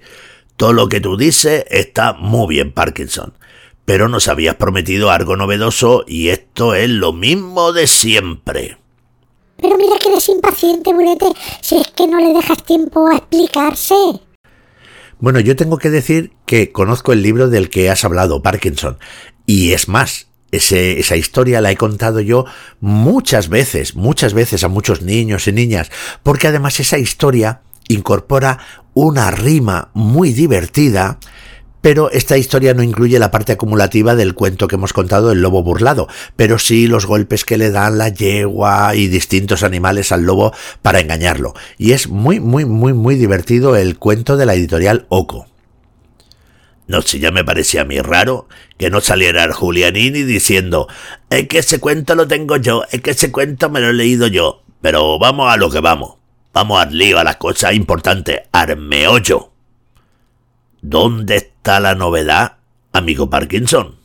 [0.57, 3.33] Todo lo que tú dices está muy bien, Parkinson.
[3.85, 8.77] Pero nos habías prometido algo novedoso y esto es lo mismo de siempre.
[9.57, 11.27] Pero mira que eres impaciente, Burete,
[11.61, 13.95] si es que no le dejas tiempo a explicarse.
[15.19, 18.97] Bueno, yo tengo que decir que conozco el libro del que has hablado, Parkinson.
[19.45, 22.45] Y es más, esa historia la he contado yo
[22.79, 25.91] muchas veces, muchas veces a muchos niños y niñas,
[26.23, 28.59] porque además esa historia incorpora
[28.93, 31.19] una rima muy divertida
[31.85, 35.61] pero esta historia no incluye la parte acumulativa del cuento que hemos contado del lobo
[35.61, 40.51] burlado, pero sí los golpes que le dan la yegua y distintos animales al lobo
[40.81, 41.53] para engañarlo.
[41.77, 45.45] Y es muy, muy, muy, muy divertido el cuento de la editorial Oco.
[46.87, 48.47] No sé, ya me parecía a mí raro
[48.79, 50.87] que no saliera Julianini diciendo
[51.29, 54.25] es que ese cuento lo tengo yo, es que ese cuento me lo he leído
[54.25, 54.63] yo.
[54.81, 56.15] Pero vamos a lo que vamos.
[56.51, 59.51] Vamos al lío, a las cosas importantes, al meollo.
[60.87, 62.57] ¿Dónde está la novedad,
[62.93, 63.95] amigo Parkinson?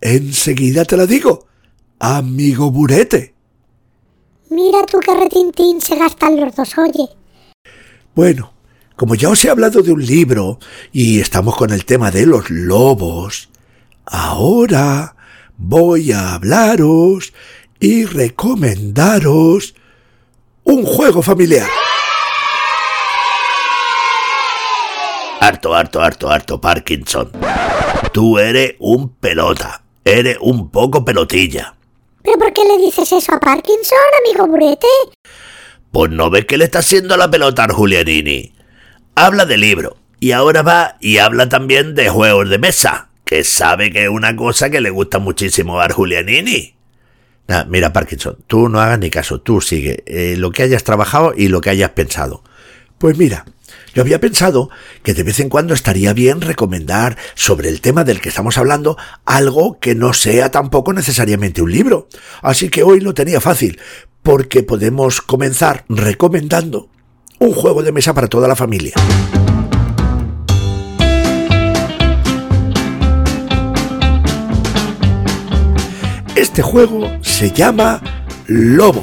[0.00, 1.46] Enseguida te la digo,
[2.00, 3.36] amigo Burete.
[4.50, 7.08] Mira tú qué retintín se gastan los dos, oye.
[8.12, 8.52] Bueno,
[8.96, 10.58] como ya os he hablado de un libro
[10.90, 13.48] y estamos con el tema de los lobos,
[14.04, 15.14] ahora
[15.56, 17.32] voy a hablaros
[17.78, 19.76] y recomendaros
[20.64, 21.68] un juego familiar.
[25.44, 27.32] Harto, harto, harto, harto, Parkinson.
[28.12, 29.82] Tú eres un pelota.
[30.04, 31.74] Eres un poco pelotilla.
[32.22, 34.86] ¿Pero por qué le dices eso a Parkinson, amigo Burete?
[35.90, 38.54] Pues no ves que le está haciendo la pelota al Julianini.
[39.16, 43.90] Habla de libro y ahora va y habla también de juegos de mesa, que sabe
[43.90, 46.76] que es una cosa que le gusta muchísimo a Julianini.
[47.66, 51.48] mira, Parkinson, tú no hagas ni caso, tú sigue eh, lo que hayas trabajado y
[51.48, 52.44] lo que hayas pensado.
[52.98, 53.44] Pues mira,
[53.94, 54.70] yo había pensado
[55.02, 58.96] que de vez en cuando estaría bien recomendar sobre el tema del que estamos hablando
[59.24, 62.08] algo que no sea tampoco necesariamente un libro.
[62.40, 63.78] Así que hoy lo tenía fácil,
[64.22, 66.88] porque podemos comenzar recomendando
[67.38, 68.94] un juego de mesa para toda la familia.
[76.34, 78.02] Este juego se llama
[78.46, 79.02] Lobo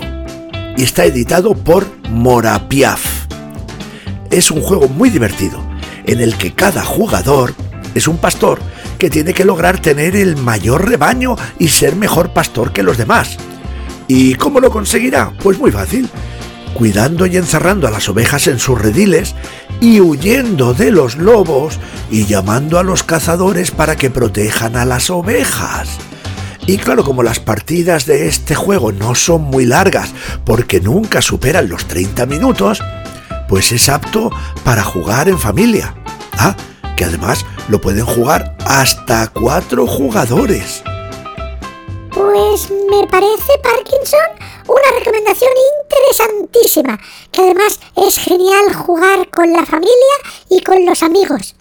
[0.77, 3.18] y está editado por Morapiaf
[4.31, 5.63] es un juego muy divertido,
[6.05, 7.53] en el que cada jugador
[7.95, 8.59] es un pastor
[8.97, 13.37] que tiene que lograr tener el mayor rebaño y ser mejor pastor que los demás.
[14.07, 15.31] ¿Y cómo lo conseguirá?
[15.41, 16.09] Pues muy fácil,
[16.73, 19.35] cuidando y encerrando a las ovejas en sus rediles
[19.81, 21.79] y huyendo de los lobos
[22.11, 25.89] y llamando a los cazadores para que protejan a las ovejas.
[26.65, 30.13] Y claro, como las partidas de este juego no son muy largas
[30.45, 32.81] porque nunca superan los 30 minutos,
[33.49, 34.29] pues es apto
[34.63, 35.95] para jugar en familia.
[36.37, 36.55] Ah,
[36.95, 40.83] que además lo pueden jugar hasta cuatro jugadores.
[42.13, 44.19] Pues me parece, Parkinson,
[44.67, 45.51] una recomendación
[45.83, 46.99] interesantísima,
[47.31, 50.15] que además es genial jugar con la familia
[50.49, 51.55] y con los amigos.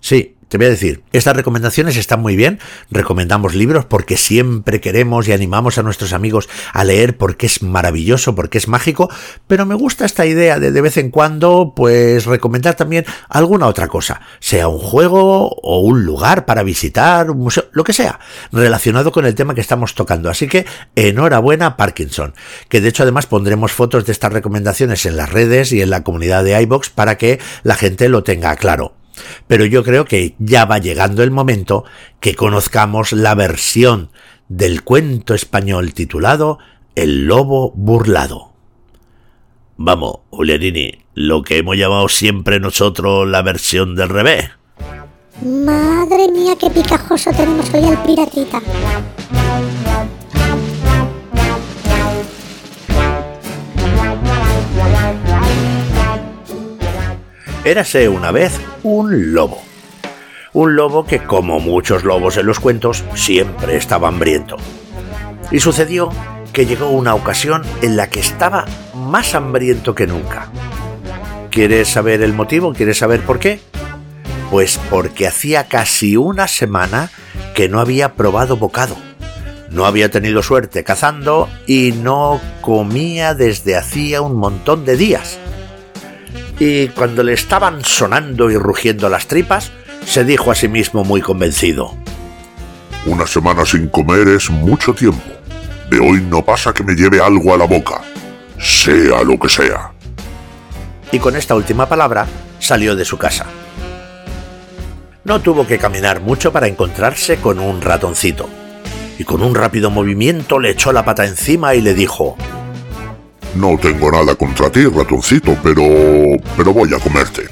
[0.00, 2.58] Sí, te voy a decir, estas recomendaciones están muy bien,
[2.90, 8.34] recomendamos libros porque siempre queremos y animamos a nuestros amigos a leer porque es maravilloso,
[8.34, 9.10] porque es mágico,
[9.46, 13.88] pero me gusta esta idea de de vez en cuando pues recomendar también alguna otra
[13.88, 18.20] cosa, sea un juego o un lugar para visitar, un museo, lo que sea,
[18.52, 20.30] relacionado con el tema que estamos tocando.
[20.30, 22.34] Así que enhorabuena Parkinson,
[22.68, 26.04] que de hecho además pondremos fotos de estas recomendaciones en las redes y en la
[26.04, 28.94] comunidad de iBox para que la gente lo tenga claro.
[29.46, 31.84] Pero yo creo que ya va llegando el momento
[32.20, 34.10] que conozcamos la versión
[34.48, 36.58] del cuento español titulado
[36.94, 38.52] El lobo burlado.
[39.76, 44.50] Vamos, Julianini, lo que hemos llamado siempre nosotros la versión del revés.
[45.42, 48.60] Madre mía, qué picajoso tenemos hoy al piratita.
[57.68, 59.60] Érase una vez un lobo.
[60.54, 64.56] Un lobo que, como muchos lobos en los cuentos, siempre estaba hambriento.
[65.50, 66.08] Y sucedió
[66.54, 70.50] que llegó una ocasión en la que estaba más hambriento que nunca.
[71.50, 72.72] ¿Quieres saber el motivo?
[72.72, 73.60] ¿Quieres saber por qué?
[74.50, 77.10] Pues porque hacía casi una semana
[77.54, 78.96] que no había probado bocado.
[79.68, 85.38] No había tenido suerte cazando y no comía desde hacía un montón de días
[86.58, 89.70] y cuando le estaban sonando y rugiendo las tripas,
[90.04, 91.94] se dijo a sí mismo muy convencido.
[93.06, 95.22] Una semana sin comer es mucho tiempo.
[95.90, 98.02] De hoy no pasa que me lleve algo a la boca,
[98.58, 99.92] sea lo que sea.
[101.12, 102.26] Y con esta última palabra
[102.58, 103.46] salió de su casa.
[105.24, 108.48] No tuvo que caminar mucho para encontrarse con un ratoncito,
[109.18, 112.36] y con un rápido movimiento le echó la pata encima y le dijo,
[113.54, 115.82] no tengo nada contra ti, ratoncito, pero...
[116.56, 117.48] pero voy a comerte.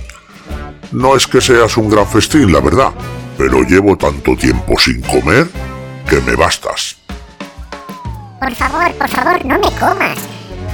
[0.92, 2.92] No es que seas un gran festín, la verdad,
[3.36, 5.48] pero llevo tanto tiempo sin comer
[6.08, 6.96] que me bastas.
[8.40, 10.18] Por favor, por favor, no me comas.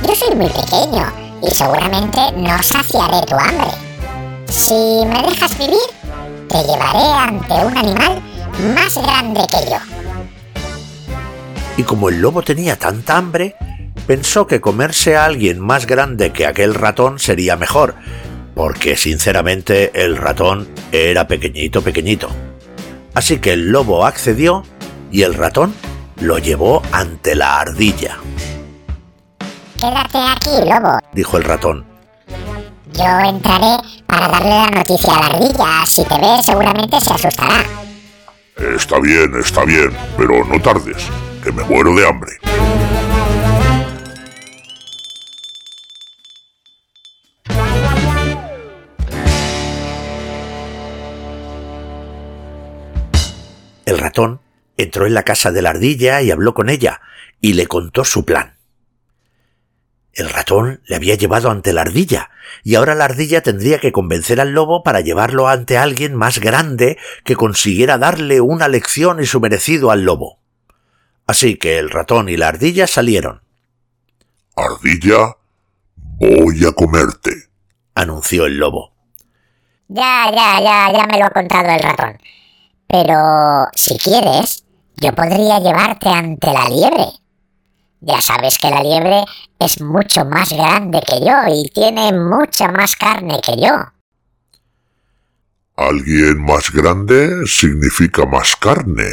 [0.06, 1.10] Yo soy muy pequeño
[1.42, 3.70] y seguramente no saciaré tu hambre.
[4.48, 4.74] Si
[5.06, 5.78] me dejas vivir,
[6.48, 8.22] te llevaré ante un animal
[8.74, 9.78] más grande que yo.
[11.78, 13.56] Y como el lobo tenía tanta hambre,
[14.06, 17.94] pensó que comerse a alguien más grande que aquel ratón sería mejor,
[18.54, 22.28] porque sinceramente el ratón era pequeñito, pequeñito.
[23.14, 24.64] Así que el lobo accedió
[25.10, 25.74] y el ratón
[26.20, 28.18] lo llevó ante la ardilla.
[29.78, 31.84] Quédate aquí, lobo, dijo el ratón.
[32.92, 35.86] Yo entraré para darle la noticia a la ardilla.
[35.86, 37.64] Si te ve, seguramente se asustará.
[38.76, 41.08] Está bien, está bien, pero no tardes,
[41.42, 42.32] que me muero de hambre.
[54.12, 54.40] Ratón
[54.76, 57.00] entró en la casa de la ardilla y habló con ella,
[57.40, 58.56] y le contó su plan.
[60.12, 62.30] El ratón le había llevado ante la ardilla,
[62.62, 66.98] y ahora la ardilla tendría que convencer al lobo para llevarlo ante alguien más grande
[67.24, 70.38] que consiguiera darle una lección y su merecido al lobo.
[71.26, 73.40] Así que el ratón y la ardilla salieron.
[74.54, 75.36] Ardilla,
[75.96, 77.30] voy a comerte,
[77.94, 78.92] anunció el lobo.
[79.88, 82.18] Ya, ya, ya, ya me lo ha contado el ratón.
[82.92, 84.64] Pero si quieres,
[84.96, 87.06] yo podría llevarte ante la liebre.
[88.02, 89.24] Ya sabes que la liebre
[89.58, 93.72] es mucho más grande que yo y tiene mucha más carne que yo.
[95.74, 99.10] Alguien más grande significa más carne,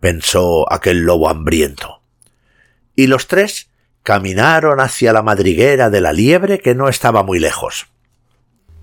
[0.00, 2.02] pensó aquel lobo hambriento.
[2.96, 3.70] Y los tres
[4.02, 7.86] caminaron hacia la madriguera de la liebre que no estaba muy lejos.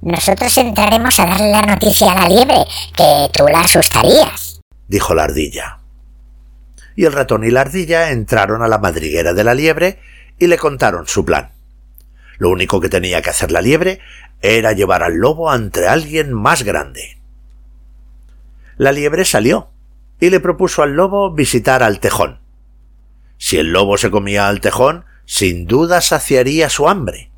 [0.05, 2.63] Nosotros entraremos a darle la noticia a la liebre,
[2.95, 5.79] que tú la asustarías, dijo la ardilla.
[6.95, 9.97] Y el ratón y la ardilla entraron a la madriguera de la liebre
[10.37, 11.53] y le contaron su plan.
[12.37, 13.99] Lo único que tenía que hacer la liebre
[14.43, 17.17] era llevar al lobo ante alguien más grande.
[18.77, 19.71] La liebre salió
[20.19, 22.37] y le propuso al lobo visitar al tejón.
[23.39, 27.31] Si el lobo se comía al tejón, sin duda saciaría su hambre.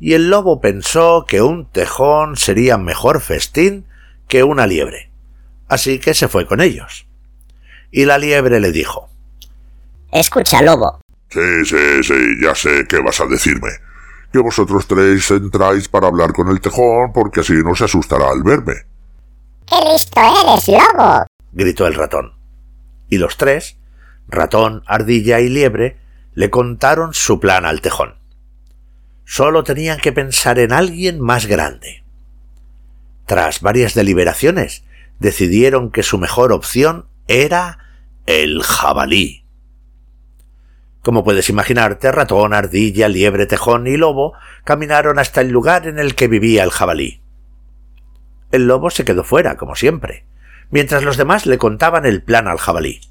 [0.00, 3.86] Y el lobo pensó que un tejón sería mejor festín
[4.28, 5.10] que una liebre.
[5.68, 7.06] Así que se fue con ellos.
[7.90, 9.08] Y la liebre le dijo
[10.12, 11.00] Escucha, lobo.
[11.30, 13.68] Sí, sí, sí, ya sé qué vas a decirme
[14.32, 18.42] que vosotros tres entráis para hablar con el tejón porque así no se asustará al
[18.42, 18.74] verme.
[19.66, 21.26] ¡Qué listo eres, lobo!
[21.52, 22.34] gritó el ratón.
[23.08, 23.78] Y los tres,
[24.28, 25.98] ratón, ardilla y liebre,
[26.34, 28.17] le contaron su plan al tejón.
[29.30, 32.02] Solo tenían que pensar en alguien más grande.
[33.26, 34.84] Tras varias deliberaciones,
[35.18, 37.78] decidieron que su mejor opción era
[38.24, 39.44] el jabalí.
[41.02, 44.32] Como puedes imaginarte, ratón, ardilla, liebre, tejón y lobo
[44.64, 47.20] caminaron hasta el lugar en el que vivía el jabalí.
[48.50, 50.24] El lobo se quedó fuera, como siempre,
[50.70, 53.02] mientras los demás le contaban el plan al jabalí.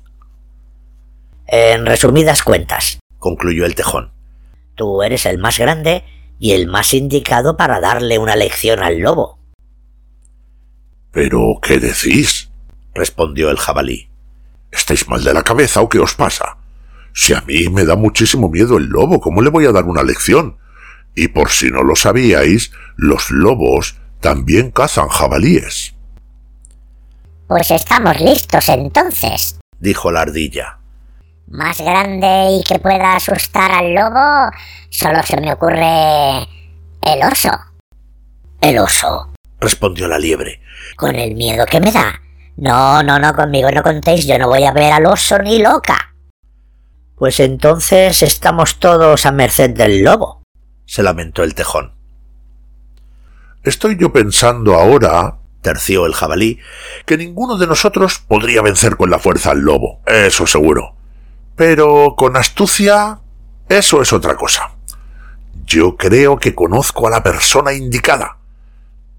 [1.46, 4.17] En resumidas cuentas, concluyó el tejón,
[4.78, 6.06] tú eres el más grande
[6.40, 9.40] y el más indicado para darle una lección al lobo.
[11.12, 12.50] ¿Pero qué decís?
[12.94, 14.10] respondió el jabalí.
[14.72, 16.58] ¿Estáis mal de la cabeza o qué os pasa?
[17.14, 20.04] Si a mí me da muchísimo miedo el lobo, ¿cómo le voy a dar una
[20.04, 20.58] lección?
[21.16, 25.96] Y por si no lo sabíais, los lobos también cazan jabalíes.
[27.48, 30.80] Pues estamos listos entonces, dijo la ardilla.
[31.48, 34.52] Más grande y que pueda asustar al lobo,
[34.90, 36.40] solo se me ocurre
[37.02, 37.52] el oso.
[38.60, 40.62] El oso, respondió la liebre.
[40.98, 42.22] Con el miedo que me da.
[42.58, 46.16] No, no, no, conmigo no contéis, yo no voy a ver al oso ni loca.
[47.16, 50.44] Pues entonces estamos todos a merced del lobo,
[50.86, 51.94] se lamentó el tejón.
[53.64, 56.60] Estoy yo pensando ahora, terció el jabalí,
[57.06, 60.97] que ninguno de nosotros podría vencer con la fuerza al lobo, eso seguro.
[61.58, 63.20] Pero con astucia,
[63.68, 64.72] eso es otra cosa.
[65.66, 68.38] Yo creo que conozco a la persona indicada.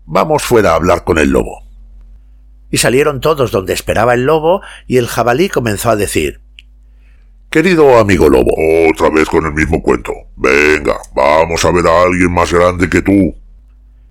[0.07, 1.65] Vamos fuera a hablar con el lobo.
[2.71, 6.41] Y salieron todos donde esperaba el lobo, y el jabalí comenzó a decir
[7.51, 8.53] Querido amigo lobo,
[8.91, 10.13] otra vez con el mismo cuento.
[10.37, 13.35] Venga, vamos a ver a alguien más grande que tú.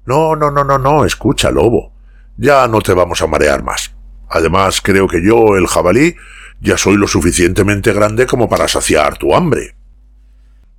[0.05, 1.93] No, no, no, no, no, escucha, lobo.
[2.35, 3.93] Ya no te vamos a marear más.
[4.27, 6.15] Además, creo que yo, el jabalí,
[6.59, 9.75] ya soy lo suficientemente grande como para saciar tu hambre.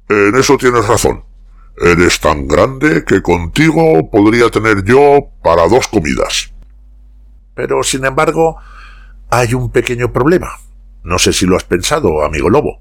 [0.09, 1.25] En eso tienes razón.
[1.81, 6.53] Eres tan grande que contigo podría tener yo para dos comidas.
[7.55, 8.57] Pero, sin embargo,
[9.31, 10.51] hay un pequeño problema.
[11.05, 12.81] No sé si lo has pensado, amigo lobo.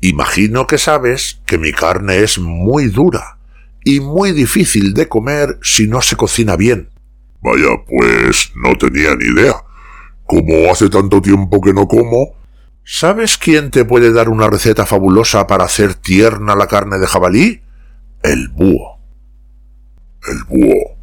[0.00, 3.38] Imagino que sabes que mi carne es muy dura
[3.84, 6.90] y muy difícil de comer si no se cocina bien.
[7.42, 9.54] Vaya, pues no tenía ni idea.
[10.30, 12.38] Como hace tanto tiempo que no como...
[12.84, 17.62] ¿Sabes quién te puede dar una receta fabulosa para hacer tierna la carne de jabalí?
[18.22, 19.00] El búho.
[20.28, 20.96] ¿El búho?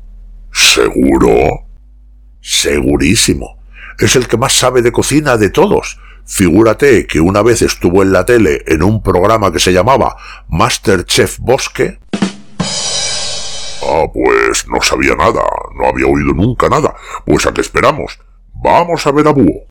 [0.53, 1.65] ¿Seguro?
[2.39, 3.57] Segurísimo.
[3.99, 8.13] Es el que más sabe de cocina de todos Figúrate que una vez estuvo en
[8.13, 10.15] la tele en un programa que se llamaba
[10.47, 11.99] Masterchef Bosque.
[13.81, 15.41] Ah, pues no sabía nada,
[15.75, 16.95] no había oído nunca nada.
[17.25, 18.19] Pues a qué esperamos.
[18.61, 19.65] Vamos a ver a Búho.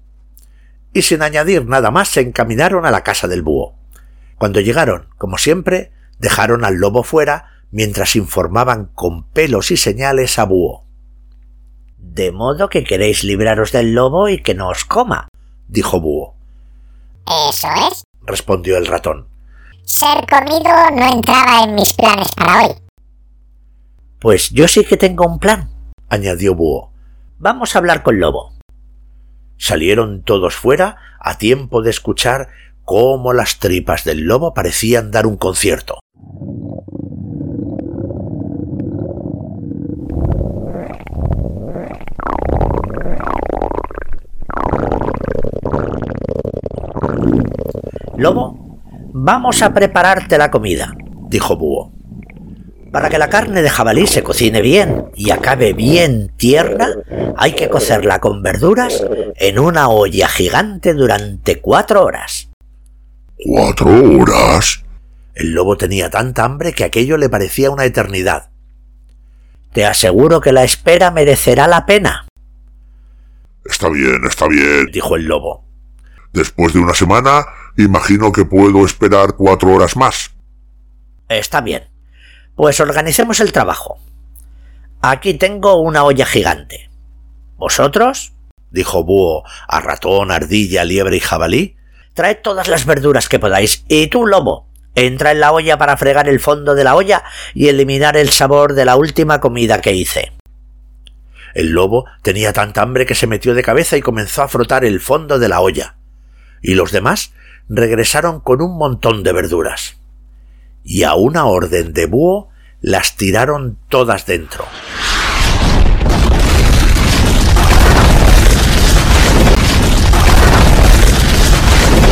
[0.93, 3.75] Y sin añadir nada más se encaminaron a la casa del búho.
[4.39, 10.45] Cuando llegaron, como siempre, dejaron al lobo fuera mientras informaban con pelos y señales a
[10.45, 10.85] Búho.
[11.99, 15.29] De modo que queréis libraros del lobo y que no os coma,
[15.69, 16.35] dijo Búho.
[17.51, 19.29] Eso es, respondió el ratón.
[19.85, 22.75] Ser comido no entraba en mis planes para hoy.
[24.21, 25.69] Pues yo sí que tengo un plan,
[26.09, 26.91] añadió Búho.
[27.39, 28.56] Vamos a hablar con Lobo.
[29.59, 32.49] Salieron todos fuera a tiempo de escuchar
[32.85, 35.99] cómo las tripas del lobo parecían dar un concierto.
[48.17, 48.81] Lobo,
[49.13, 50.95] vamos a prepararte la comida,
[51.29, 51.96] dijo Búho.
[52.97, 56.89] Para que la carne de jabalí se cocine bien y acabe bien tierna,
[57.37, 59.05] hay que cocerla con verduras
[59.37, 62.49] en una olla gigante durante cuatro horas.
[63.37, 64.83] ¿Cuatro horas?
[65.35, 68.49] El lobo tenía tanta hambre que aquello le parecía una eternidad.
[69.75, 72.27] Te aseguro que la espera merecerá la pena.
[73.67, 75.67] Está bien, está bien, dijo el lobo.
[76.33, 77.45] Después de una semana,
[77.77, 80.35] imagino que puedo esperar cuatro horas más.
[81.29, 81.95] Está bien.
[82.57, 83.99] Pues organicemos el trabajo.
[85.03, 86.89] Aquí tengo una olla gigante.
[87.59, 88.33] ¿Vosotros?
[88.71, 91.77] dijo Búho a ratón, ardilla, liebre y jabalí.
[92.15, 93.85] Traed todas las verduras que podáis.
[93.89, 97.69] Y tú, lobo, entra en la olla para fregar el fondo de la olla y
[97.69, 100.33] eliminar el sabor de la última comida que hice.
[101.53, 105.01] El lobo tenía tanta hambre que se metió de cabeza y comenzó a frotar el
[105.01, 105.97] fondo de la olla.
[106.63, 107.35] Y los demás
[107.69, 109.99] regresaron con un montón de verduras
[110.87, 112.49] y a una orden de búho
[112.81, 114.65] las tiraron todas dentro.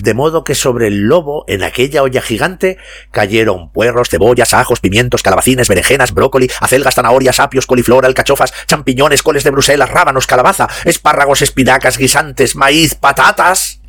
[0.03, 2.77] de modo que sobre el lobo, en aquella olla gigante,
[3.11, 9.45] cayeron puerros, cebollas, ajos, pimientos, calabacines, berenjenas, brócoli, acelgas, zanahorias, apios, coliflor, alcachofas, champiñones, coles
[9.45, 13.81] de Bruselas, rábanos, calabaza, espárragos, espinacas, guisantes, maíz, patatas.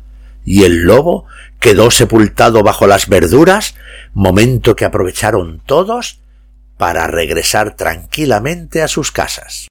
[0.46, 1.26] Y el lobo
[1.60, 3.74] quedó sepultado bajo las verduras,
[4.14, 6.20] momento que aprovecharon todos
[6.76, 9.68] para regresar tranquilamente a sus casas.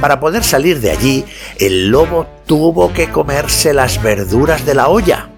[0.00, 1.24] Para poder salir de allí,
[1.58, 5.30] el lobo tuvo que comerse las verduras de la olla.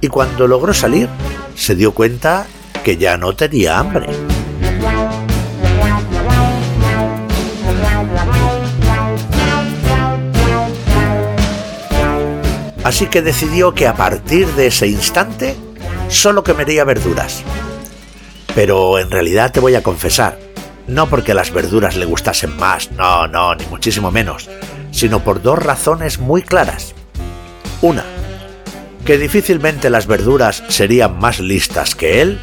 [0.00, 1.08] Y cuando logró salir,
[1.56, 2.46] se dio cuenta
[2.84, 4.06] que ya no tenía hambre.
[12.84, 15.56] Así que decidió que a partir de ese instante
[16.08, 17.42] solo comería verduras.
[18.54, 20.38] Pero en realidad te voy a confesar,
[20.86, 24.48] no porque las verduras le gustasen más, no, no, ni muchísimo menos,
[24.92, 26.94] sino por dos razones muy claras.
[27.82, 28.04] Una,
[29.04, 32.38] que difícilmente las verduras serían más listas que él,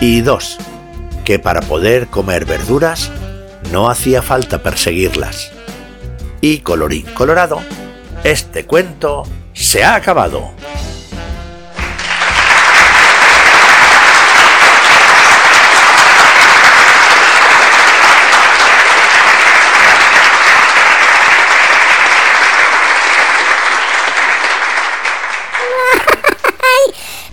[0.00, 0.58] y dos,
[1.24, 3.10] que para poder comer verduras
[3.70, 5.52] no hacía falta perseguirlas.
[6.40, 7.60] Y colorín colorado,
[8.24, 9.24] este cuento
[9.58, 10.50] se ha acabado.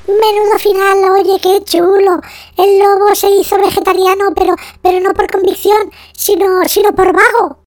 [0.07, 2.21] Menudo final, oye, qué chulo.
[2.57, 7.64] El lobo se hizo vegetariano, pero, pero no por convicción, sino, sino por vago.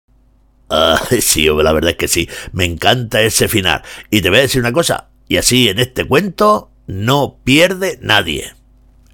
[0.68, 2.28] Ah, sí, la verdad es que sí.
[2.52, 3.82] Me encanta ese final.
[4.10, 5.08] Y te voy a decir una cosa.
[5.28, 8.54] Y así en este cuento no pierde nadie.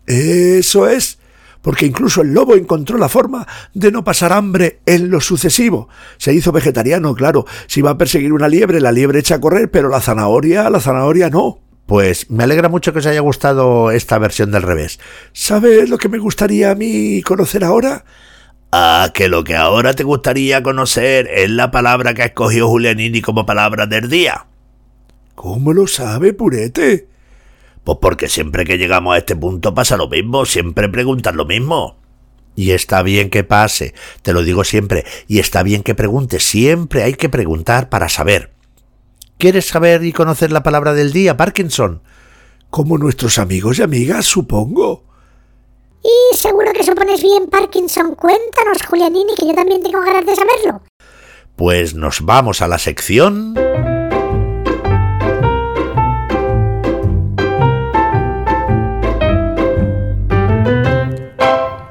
[0.06, 1.18] Eso es.
[1.62, 5.88] Porque incluso el lobo encontró la forma de no pasar hambre en lo sucesivo.
[6.18, 7.46] Se hizo vegetariano, claro.
[7.68, 10.80] Si iba a perseguir una liebre, la liebre echa a correr, pero la zanahoria, la
[10.80, 11.60] zanahoria no.
[11.86, 14.98] Pues me alegra mucho que os haya gustado esta versión del revés.
[15.32, 18.04] ¿Sabes lo que me gustaría a mí conocer ahora?
[18.74, 23.20] Ah, que lo que ahora te gustaría conocer es la palabra que ha escogido Julianini
[23.20, 24.46] como palabra del día.
[25.34, 27.06] ¿Cómo lo sabe, Purete?
[27.84, 31.98] Pues porque siempre que llegamos a este punto pasa lo mismo, siempre preguntan lo mismo.
[32.56, 33.92] Y está bien que pase,
[34.22, 38.52] te lo digo siempre, y está bien que preguntes, siempre hay que preguntar para saber.
[39.36, 42.00] ¿Quieres saber y conocer la palabra del día, Parkinson?
[42.70, 45.11] Como nuestros amigos y amigas, supongo.
[46.04, 48.14] Y seguro que supones bien, Parkinson.
[48.16, 50.82] Cuéntanos, Julianini, que yo también tengo ganas de saberlo.
[51.56, 53.54] Pues nos vamos a la sección...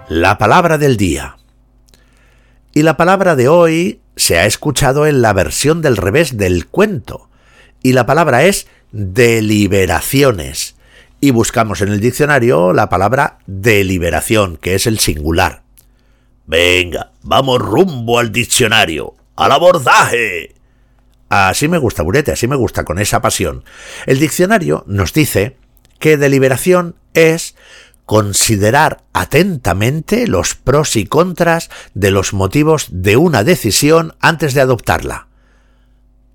[0.10, 1.38] La palabra del día.
[2.74, 7.30] Y la palabra de hoy se ha escuchado en la versión del revés del cuento.
[7.82, 10.76] Y la palabra es deliberaciones
[11.22, 15.62] y buscamos en el diccionario la palabra deliberación, que es el singular.
[16.48, 20.56] Venga, vamos rumbo al diccionario, al abordaje.
[21.30, 23.64] Así me gusta, Burete, así me gusta, con esa pasión.
[24.08, 25.56] El diccionario nos dice
[26.00, 27.56] que deliberación es
[28.06, 35.28] considerar atentamente los pros y contras de los motivos de una decisión antes de adoptarla.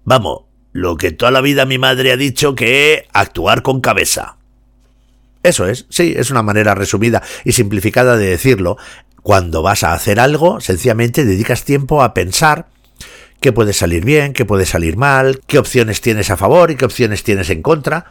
[0.05, 4.37] Vamos, lo que toda la vida mi madre ha dicho que actuar con cabeza.
[5.43, 8.77] Eso es, sí, es una manera resumida y simplificada de decirlo.
[9.23, 12.67] Cuando vas a hacer algo, sencillamente dedicas tiempo a pensar
[13.41, 16.85] qué puede salir bien, qué puede salir mal, qué opciones tienes a favor y qué
[16.85, 18.07] opciones tienes en contra.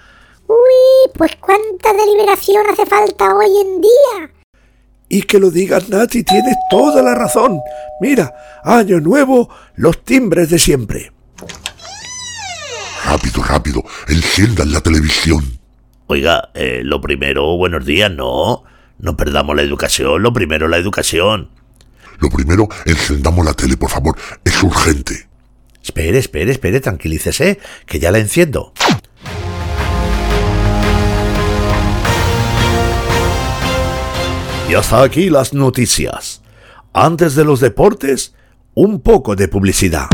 [0.47, 4.31] Uy, pues cuánta deliberación hace falta hoy en día.
[5.07, 7.59] Y que lo digas, Nati, tienes toda la razón.
[8.01, 11.11] Mira, año nuevo, los timbres de siempre.
[13.05, 15.59] Rápido, rápido, enciendan la televisión.
[16.07, 18.63] Oiga, eh, lo primero, buenos días, no.
[18.99, 21.49] No perdamos la educación, lo primero la educación.
[22.19, 24.15] Lo primero, encendamos la tele, por favor.
[24.43, 25.27] Es urgente.
[25.83, 28.71] Espere, espere, espere, tranquilícese, que ya la enciendo.
[34.69, 36.43] Y hasta aquí las noticias.
[36.93, 38.35] Antes de los deportes,
[38.75, 40.07] un poco de publicidad.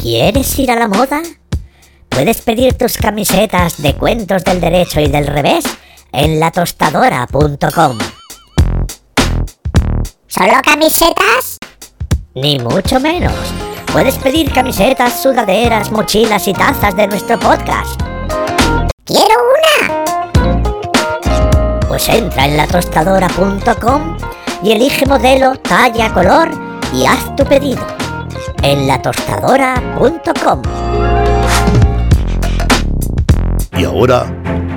[0.00, 1.20] ¿Quieres ir a la moda?
[2.08, 5.62] Puedes pedir tus camisetas de cuentos del derecho y del revés
[6.10, 7.98] en latostadora.com.
[10.26, 11.58] ¿Solo camisetas?
[12.34, 13.34] Ni mucho menos.
[13.92, 18.00] Puedes pedir camisetas, sudaderas, mochilas y tazas de nuestro podcast.
[19.04, 19.34] ¡Quiero
[19.84, 20.04] una!
[21.88, 24.16] Pues entra en latostadora.com
[24.62, 26.50] y elige modelo, talla, color
[26.94, 27.84] y haz tu pedido.
[28.62, 30.62] En latostadora.com.
[33.78, 34.26] Y ahora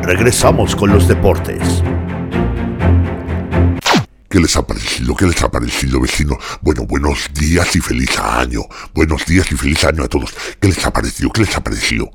[0.01, 1.83] regresamos con los deportes.
[4.29, 5.15] ¿Qué les ha parecido?
[5.15, 6.37] ¿Qué les ha parecido, vecino?
[6.61, 8.61] Bueno, buenos días y feliz año.
[8.93, 10.33] Buenos días y feliz año a todos.
[10.59, 11.29] ¿Qué les ha parecido?
[11.31, 12.09] ¿Qué les ha parecido?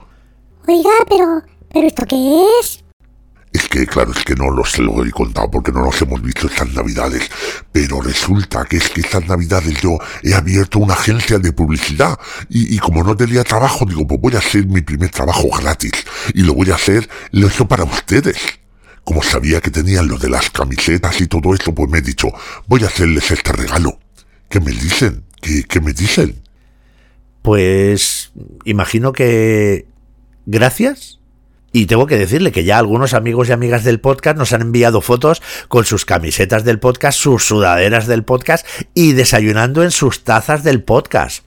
[0.66, 1.42] Oiga, pero...
[1.72, 2.82] ¿Pero esto qué es?
[3.58, 6.46] Es que, claro, es que no los lo he contado porque no nos hemos visto
[6.46, 7.28] estas navidades.
[7.72, 12.16] Pero resulta que es que estas navidades yo he abierto una agencia de publicidad.
[12.48, 15.90] Y, y como no tenía trabajo, digo, pues voy a hacer mi primer trabajo gratis.
[16.34, 18.36] Y lo voy a hacer, lo he hecho para ustedes.
[19.02, 22.28] Como sabía que tenían lo de las camisetas y todo esto, pues me he dicho,
[22.68, 23.98] voy a hacerles este regalo.
[24.48, 25.24] ¿Qué me dicen?
[25.42, 26.42] ¿Qué, qué me dicen?
[27.42, 28.30] Pues
[28.64, 29.88] imagino que...
[30.46, 31.17] Gracias.
[31.72, 35.00] Y tengo que decirle que ya algunos amigos y amigas del podcast nos han enviado
[35.02, 40.64] fotos con sus camisetas del podcast, sus sudaderas del podcast y desayunando en sus tazas
[40.64, 41.44] del podcast.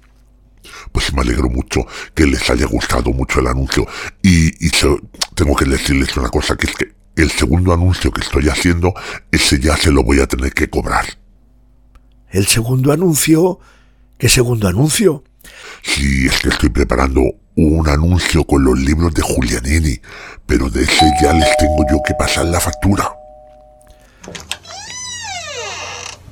[0.91, 1.81] Pues me alegro mucho
[2.13, 3.87] que les haya gustado mucho el anuncio.
[4.21, 4.99] Y, y se-
[5.33, 8.93] tengo que decirles una cosa, que es que el segundo anuncio que estoy haciendo,
[9.31, 11.05] ese ya se lo voy a tener que cobrar.
[12.29, 13.59] El segundo anuncio.
[14.19, 15.23] ¿Qué segundo anuncio?
[15.81, 17.21] Sí, es que estoy preparando
[17.55, 19.99] un anuncio con los libros de Julianini,
[20.45, 23.11] pero de ese ya les tengo yo que pasar la factura.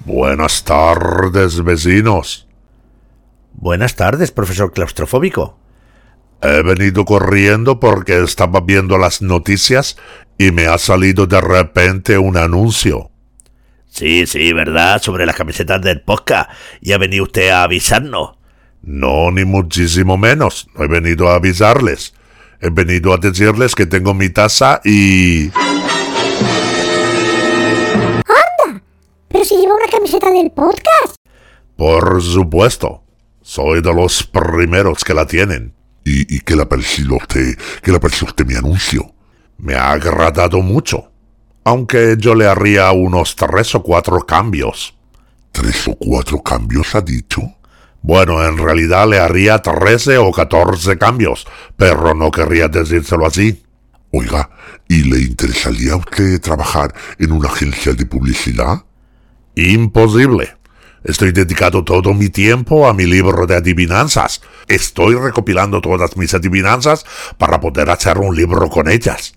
[0.05, 2.47] Buenas tardes, vecinos.
[3.53, 5.57] Buenas tardes, profesor claustrofóbico.
[6.41, 9.97] He venido corriendo porque estaba viendo las noticias
[10.38, 13.11] y me ha salido de repente un anuncio.
[13.89, 15.01] Sí, sí, ¿verdad?
[15.01, 16.49] Sobre las camisetas del podcast.
[16.80, 18.39] Y ha venido usted a avisarnos.
[18.82, 20.67] No, ni muchísimo menos.
[20.75, 22.13] No he venido a avisarles.
[22.61, 25.49] He venido a decirles que tengo mi taza y...
[29.30, 31.15] Pero si lleva una camiseta del podcast.
[31.75, 33.03] Por supuesto.
[33.41, 35.73] Soy de los primeros que la tienen.
[36.03, 37.57] ¿Y, y qué le ha parecido a usted?
[37.82, 39.13] ¿Qué le ha parecido a usted mi anuncio?
[39.57, 41.11] Me ha agradado mucho.
[41.63, 44.95] Aunque yo le haría unos tres o cuatro cambios.
[45.51, 47.41] ¿Tres o cuatro cambios ha dicho?
[48.02, 51.45] Bueno, en realidad le haría trece o catorce cambios,
[51.76, 53.64] pero no querría decírselo así.
[54.12, 54.50] Oiga,
[54.88, 58.84] ¿y le interesaría a usted trabajar en una agencia de publicidad?
[59.56, 60.58] Imposible.
[61.04, 64.41] Estoy dedicado todo mi tiempo a mi libro de adivinanzas.
[64.68, 67.06] Estoy recopilando todas mis adivinanzas
[67.38, 69.34] para poder hacer un libro con ellas.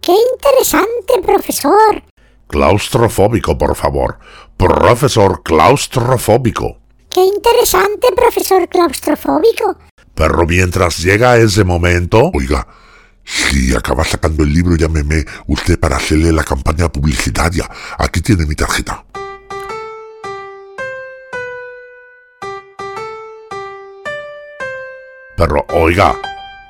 [0.00, 2.02] ¡Qué interesante, profesor!
[2.48, 4.18] Claustrofóbico, por favor.
[4.56, 6.78] Profesor claustrofóbico.
[7.16, 9.78] ¡Qué interesante, profesor claustrofóbico!
[10.14, 12.30] Pero mientras llega ese momento...
[12.34, 12.68] Oiga,
[13.24, 17.70] si acaba sacando el libro, llámeme usted para hacerle la campaña publicitaria.
[17.96, 19.02] Aquí tiene mi tarjeta.
[25.38, 26.20] Pero oiga,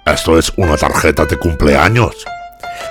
[0.07, 2.25] esto es una tarjeta de cumpleaños.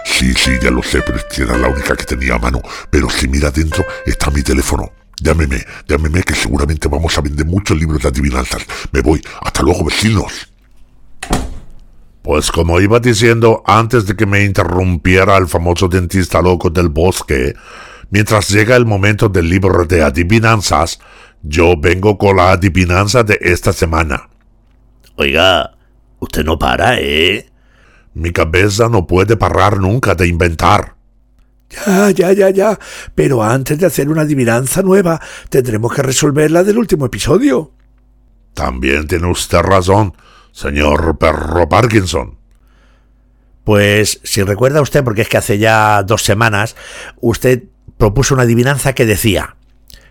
[0.04, 2.62] Sí, sí, ya lo sé, pero esta era la única que tenía a mano.
[2.90, 4.92] Pero si mira adentro, está mi teléfono.
[5.22, 8.66] Llámeme, llámeme que seguramente vamos a vender muchos libros de adivinanzas.
[8.92, 9.22] Me voy.
[9.42, 10.52] Hasta luego, vecinos.
[12.22, 17.54] Pues como iba diciendo antes de que me interrumpiera el famoso dentista loco del bosque,
[18.10, 21.00] mientras llega el momento del libro de adivinanzas,
[21.44, 24.28] yo vengo con la adivinanza de esta semana.
[25.18, 25.78] Oiga,
[26.20, 27.48] usted no para, ¿eh?
[28.16, 30.95] Mi cabeza no puede parar nunca de inventar.
[31.70, 32.80] Ya, ya, ya, ya.
[33.16, 37.72] Pero antes de hacer una adivinanza nueva, tendremos que resolver la del último episodio.
[38.54, 40.14] También tiene usted razón,
[40.52, 42.38] señor perro Parkinson.
[43.66, 46.76] Pues si recuerda usted, porque es que hace ya dos semanas,
[47.20, 47.64] usted
[47.98, 49.58] propuso una adivinanza que decía,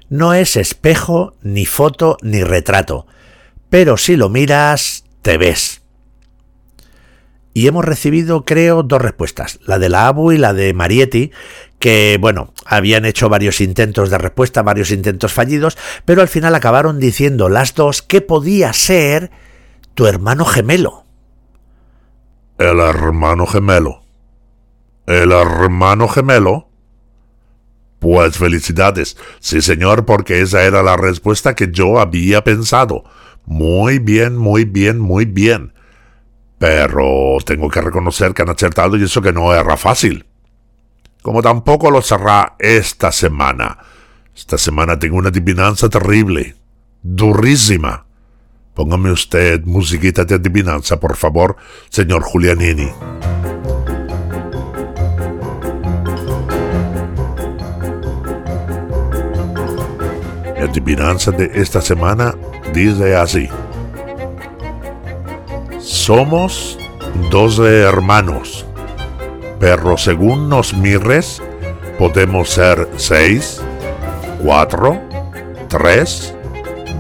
[0.09, 3.07] no es espejo, ni foto, ni retrato,
[3.71, 5.84] pero si lo miras, te ves.
[7.55, 11.31] Y hemos recibido, creo, dos respuestas, la de la ABU y la de Marietti,
[11.79, 16.99] que, bueno, habían hecho varios intentos de respuesta, varios intentos fallidos, pero al final acabaron
[16.99, 19.31] diciendo las dos que podía ser
[19.95, 21.05] tu hermano gemelo.
[22.59, 24.03] El hermano gemelo.
[25.07, 26.69] El hermano gemelo.
[28.01, 29.17] Pues felicidades.
[29.39, 33.05] Sí, señor, porque esa era la respuesta que yo había pensado.
[33.47, 35.73] Muy bien, muy bien, muy bien.
[36.59, 40.25] Pero tengo que reconocer que han acertado y eso que no era fácil.
[41.23, 43.79] Como tampoco lo será esta semana.
[44.37, 46.57] Esta semana tengo una adivinanza terrible.
[47.03, 48.05] Durísima.
[48.75, 51.57] Póngame usted musiquita de adivinanza, por favor,
[51.89, 52.91] señor Julianini.
[60.59, 62.35] La adivinanza de esta semana
[62.73, 63.49] dice así.
[65.85, 66.79] Somos
[67.31, 68.65] doce hermanos,
[69.61, 71.43] pero según nos mires,
[71.99, 73.61] podemos ser seis,
[74.43, 74.99] cuatro,
[75.69, 76.35] tres,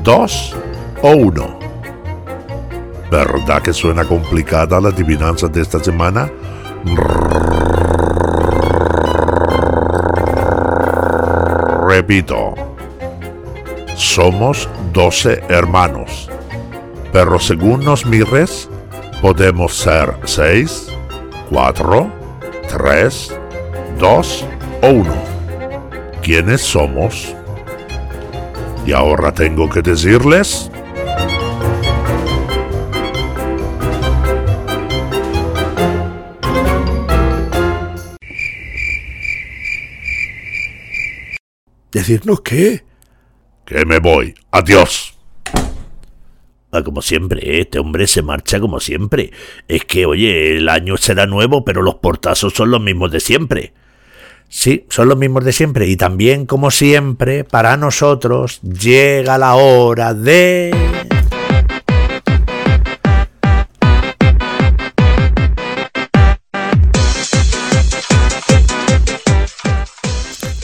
[0.02, 0.54] dos
[1.00, 1.58] o uno.
[3.10, 6.30] ¿Verdad que suena complicada la adivinanza de esta semana?
[11.88, 12.52] Repito,
[13.94, 16.28] somos doce hermanos,
[17.14, 18.68] pero según nos mires,
[19.24, 20.86] podemos ser seis,
[21.48, 22.12] cuatro,
[22.68, 23.34] tres,
[23.98, 24.44] dos
[24.82, 25.14] o uno.
[26.22, 27.34] ¿Quiénes somos?
[28.84, 30.70] Y ahora tengo que decirles...
[41.90, 42.84] ¿Decirnos qué?
[43.64, 44.34] Que me voy.
[44.50, 45.03] Adiós.
[46.74, 49.30] Ah, como siempre, este hombre se marcha como siempre.
[49.68, 53.72] Es que, oye, el año será nuevo, pero los portazos son los mismos de siempre.
[54.48, 55.86] Sí, son los mismos de siempre.
[55.86, 60.72] Y también, como siempre, para nosotros llega la hora de...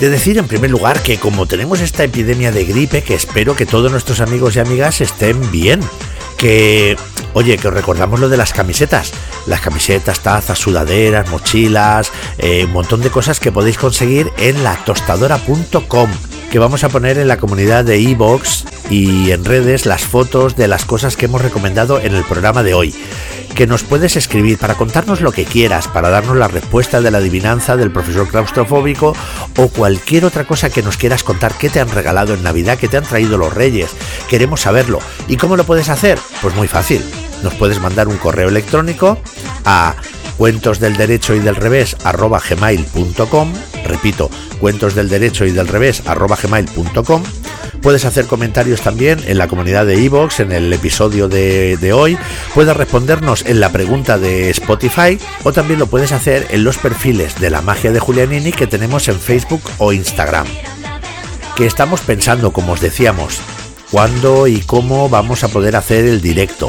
[0.00, 3.66] De decir en primer lugar que como tenemos esta epidemia de gripe, que espero que
[3.66, 5.80] todos nuestros amigos y amigas estén bien.
[6.40, 6.96] Que,
[7.34, 9.12] oye, que os recordamos lo de las camisetas.
[9.46, 16.10] Las camisetas, tazas, sudaderas, mochilas, eh, un montón de cosas que podéis conseguir en latostadora.com
[16.50, 20.66] que vamos a poner en la comunidad de iBox y en redes las fotos de
[20.66, 22.92] las cosas que hemos recomendado en el programa de hoy.
[23.54, 27.18] Que nos puedes escribir para contarnos lo que quieras, para darnos la respuesta de la
[27.18, 29.14] adivinanza del profesor claustrofóbico
[29.56, 32.88] o cualquier otra cosa que nos quieras contar que te han regalado en Navidad, que
[32.88, 33.90] te han traído los Reyes.
[34.28, 34.98] Queremos saberlo.
[35.28, 36.18] ¿Y cómo lo puedes hacer?
[36.42, 37.04] Pues muy fácil.
[37.42, 39.18] Nos puedes mandar un correo electrónico
[39.64, 39.94] a
[40.36, 42.40] cuentos del derecho y del revés arroba
[43.84, 46.36] repito cuentos del derecho y del revés arroba
[47.82, 52.18] puedes hacer comentarios también en la comunidad de Evox en el episodio de, de, hoy.
[52.54, 57.38] Puedes respondernos en la pregunta de Spotify o también lo puedes hacer en los perfiles
[57.40, 60.46] de la magia de Julianini que tenemos en Facebook o Instagram.
[61.56, 63.40] Que estamos pensando como os decíamos
[63.90, 66.68] cuándo y cómo vamos a poder hacer el directo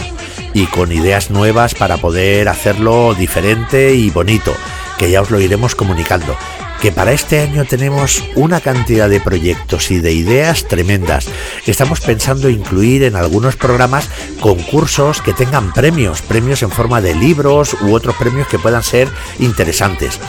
[0.53, 4.53] y con ideas nuevas para poder hacerlo diferente y bonito,
[4.97, 6.35] que ya os lo iremos comunicando.
[6.81, 11.27] Que para este año tenemos una cantidad de proyectos y de ideas tremendas.
[11.67, 14.09] Estamos pensando incluir en algunos programas
[14.39, 19.07] concursos que tengan premios, premios en forma de libros u otros premios que puedan ser
[19.37, 20.19] interesantes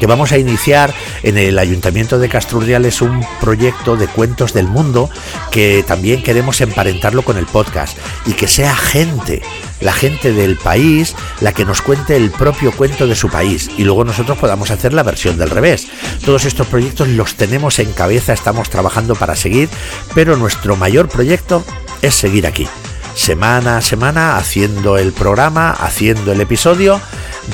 [0.00, 0.92] que vamos a iniciar
[1.22, 5.10] en el Ayuntamiento de Castrurriales un proyecto de cuentos del mundo
[5.52, 7.96] que también queremos emparentarlo con el podcast
[8.26, 9.42] y que sea gente,
[9.80, 13.84] la gente del país, la que nos cuente el propio cuento de su país y
[13.84, 15.86] luego nosotros podamos hacer la versión del revés.
[16.24, 19.68] Todos estos proyectos los tenemos en cabeza, estamos trabajando para seguir,
[20.14, 21.62] pero nuestro mayor proyecto
[22.00, 22.66] es seguir aquí
[23.14, 27.00] semana a semana haciendo el programa, haciendo el episodio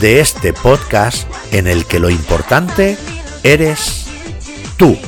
[0.01, 2.99] de este podcast en el que lo importante
[3.43, 4.07] eres
[4.77, 4.99] tú.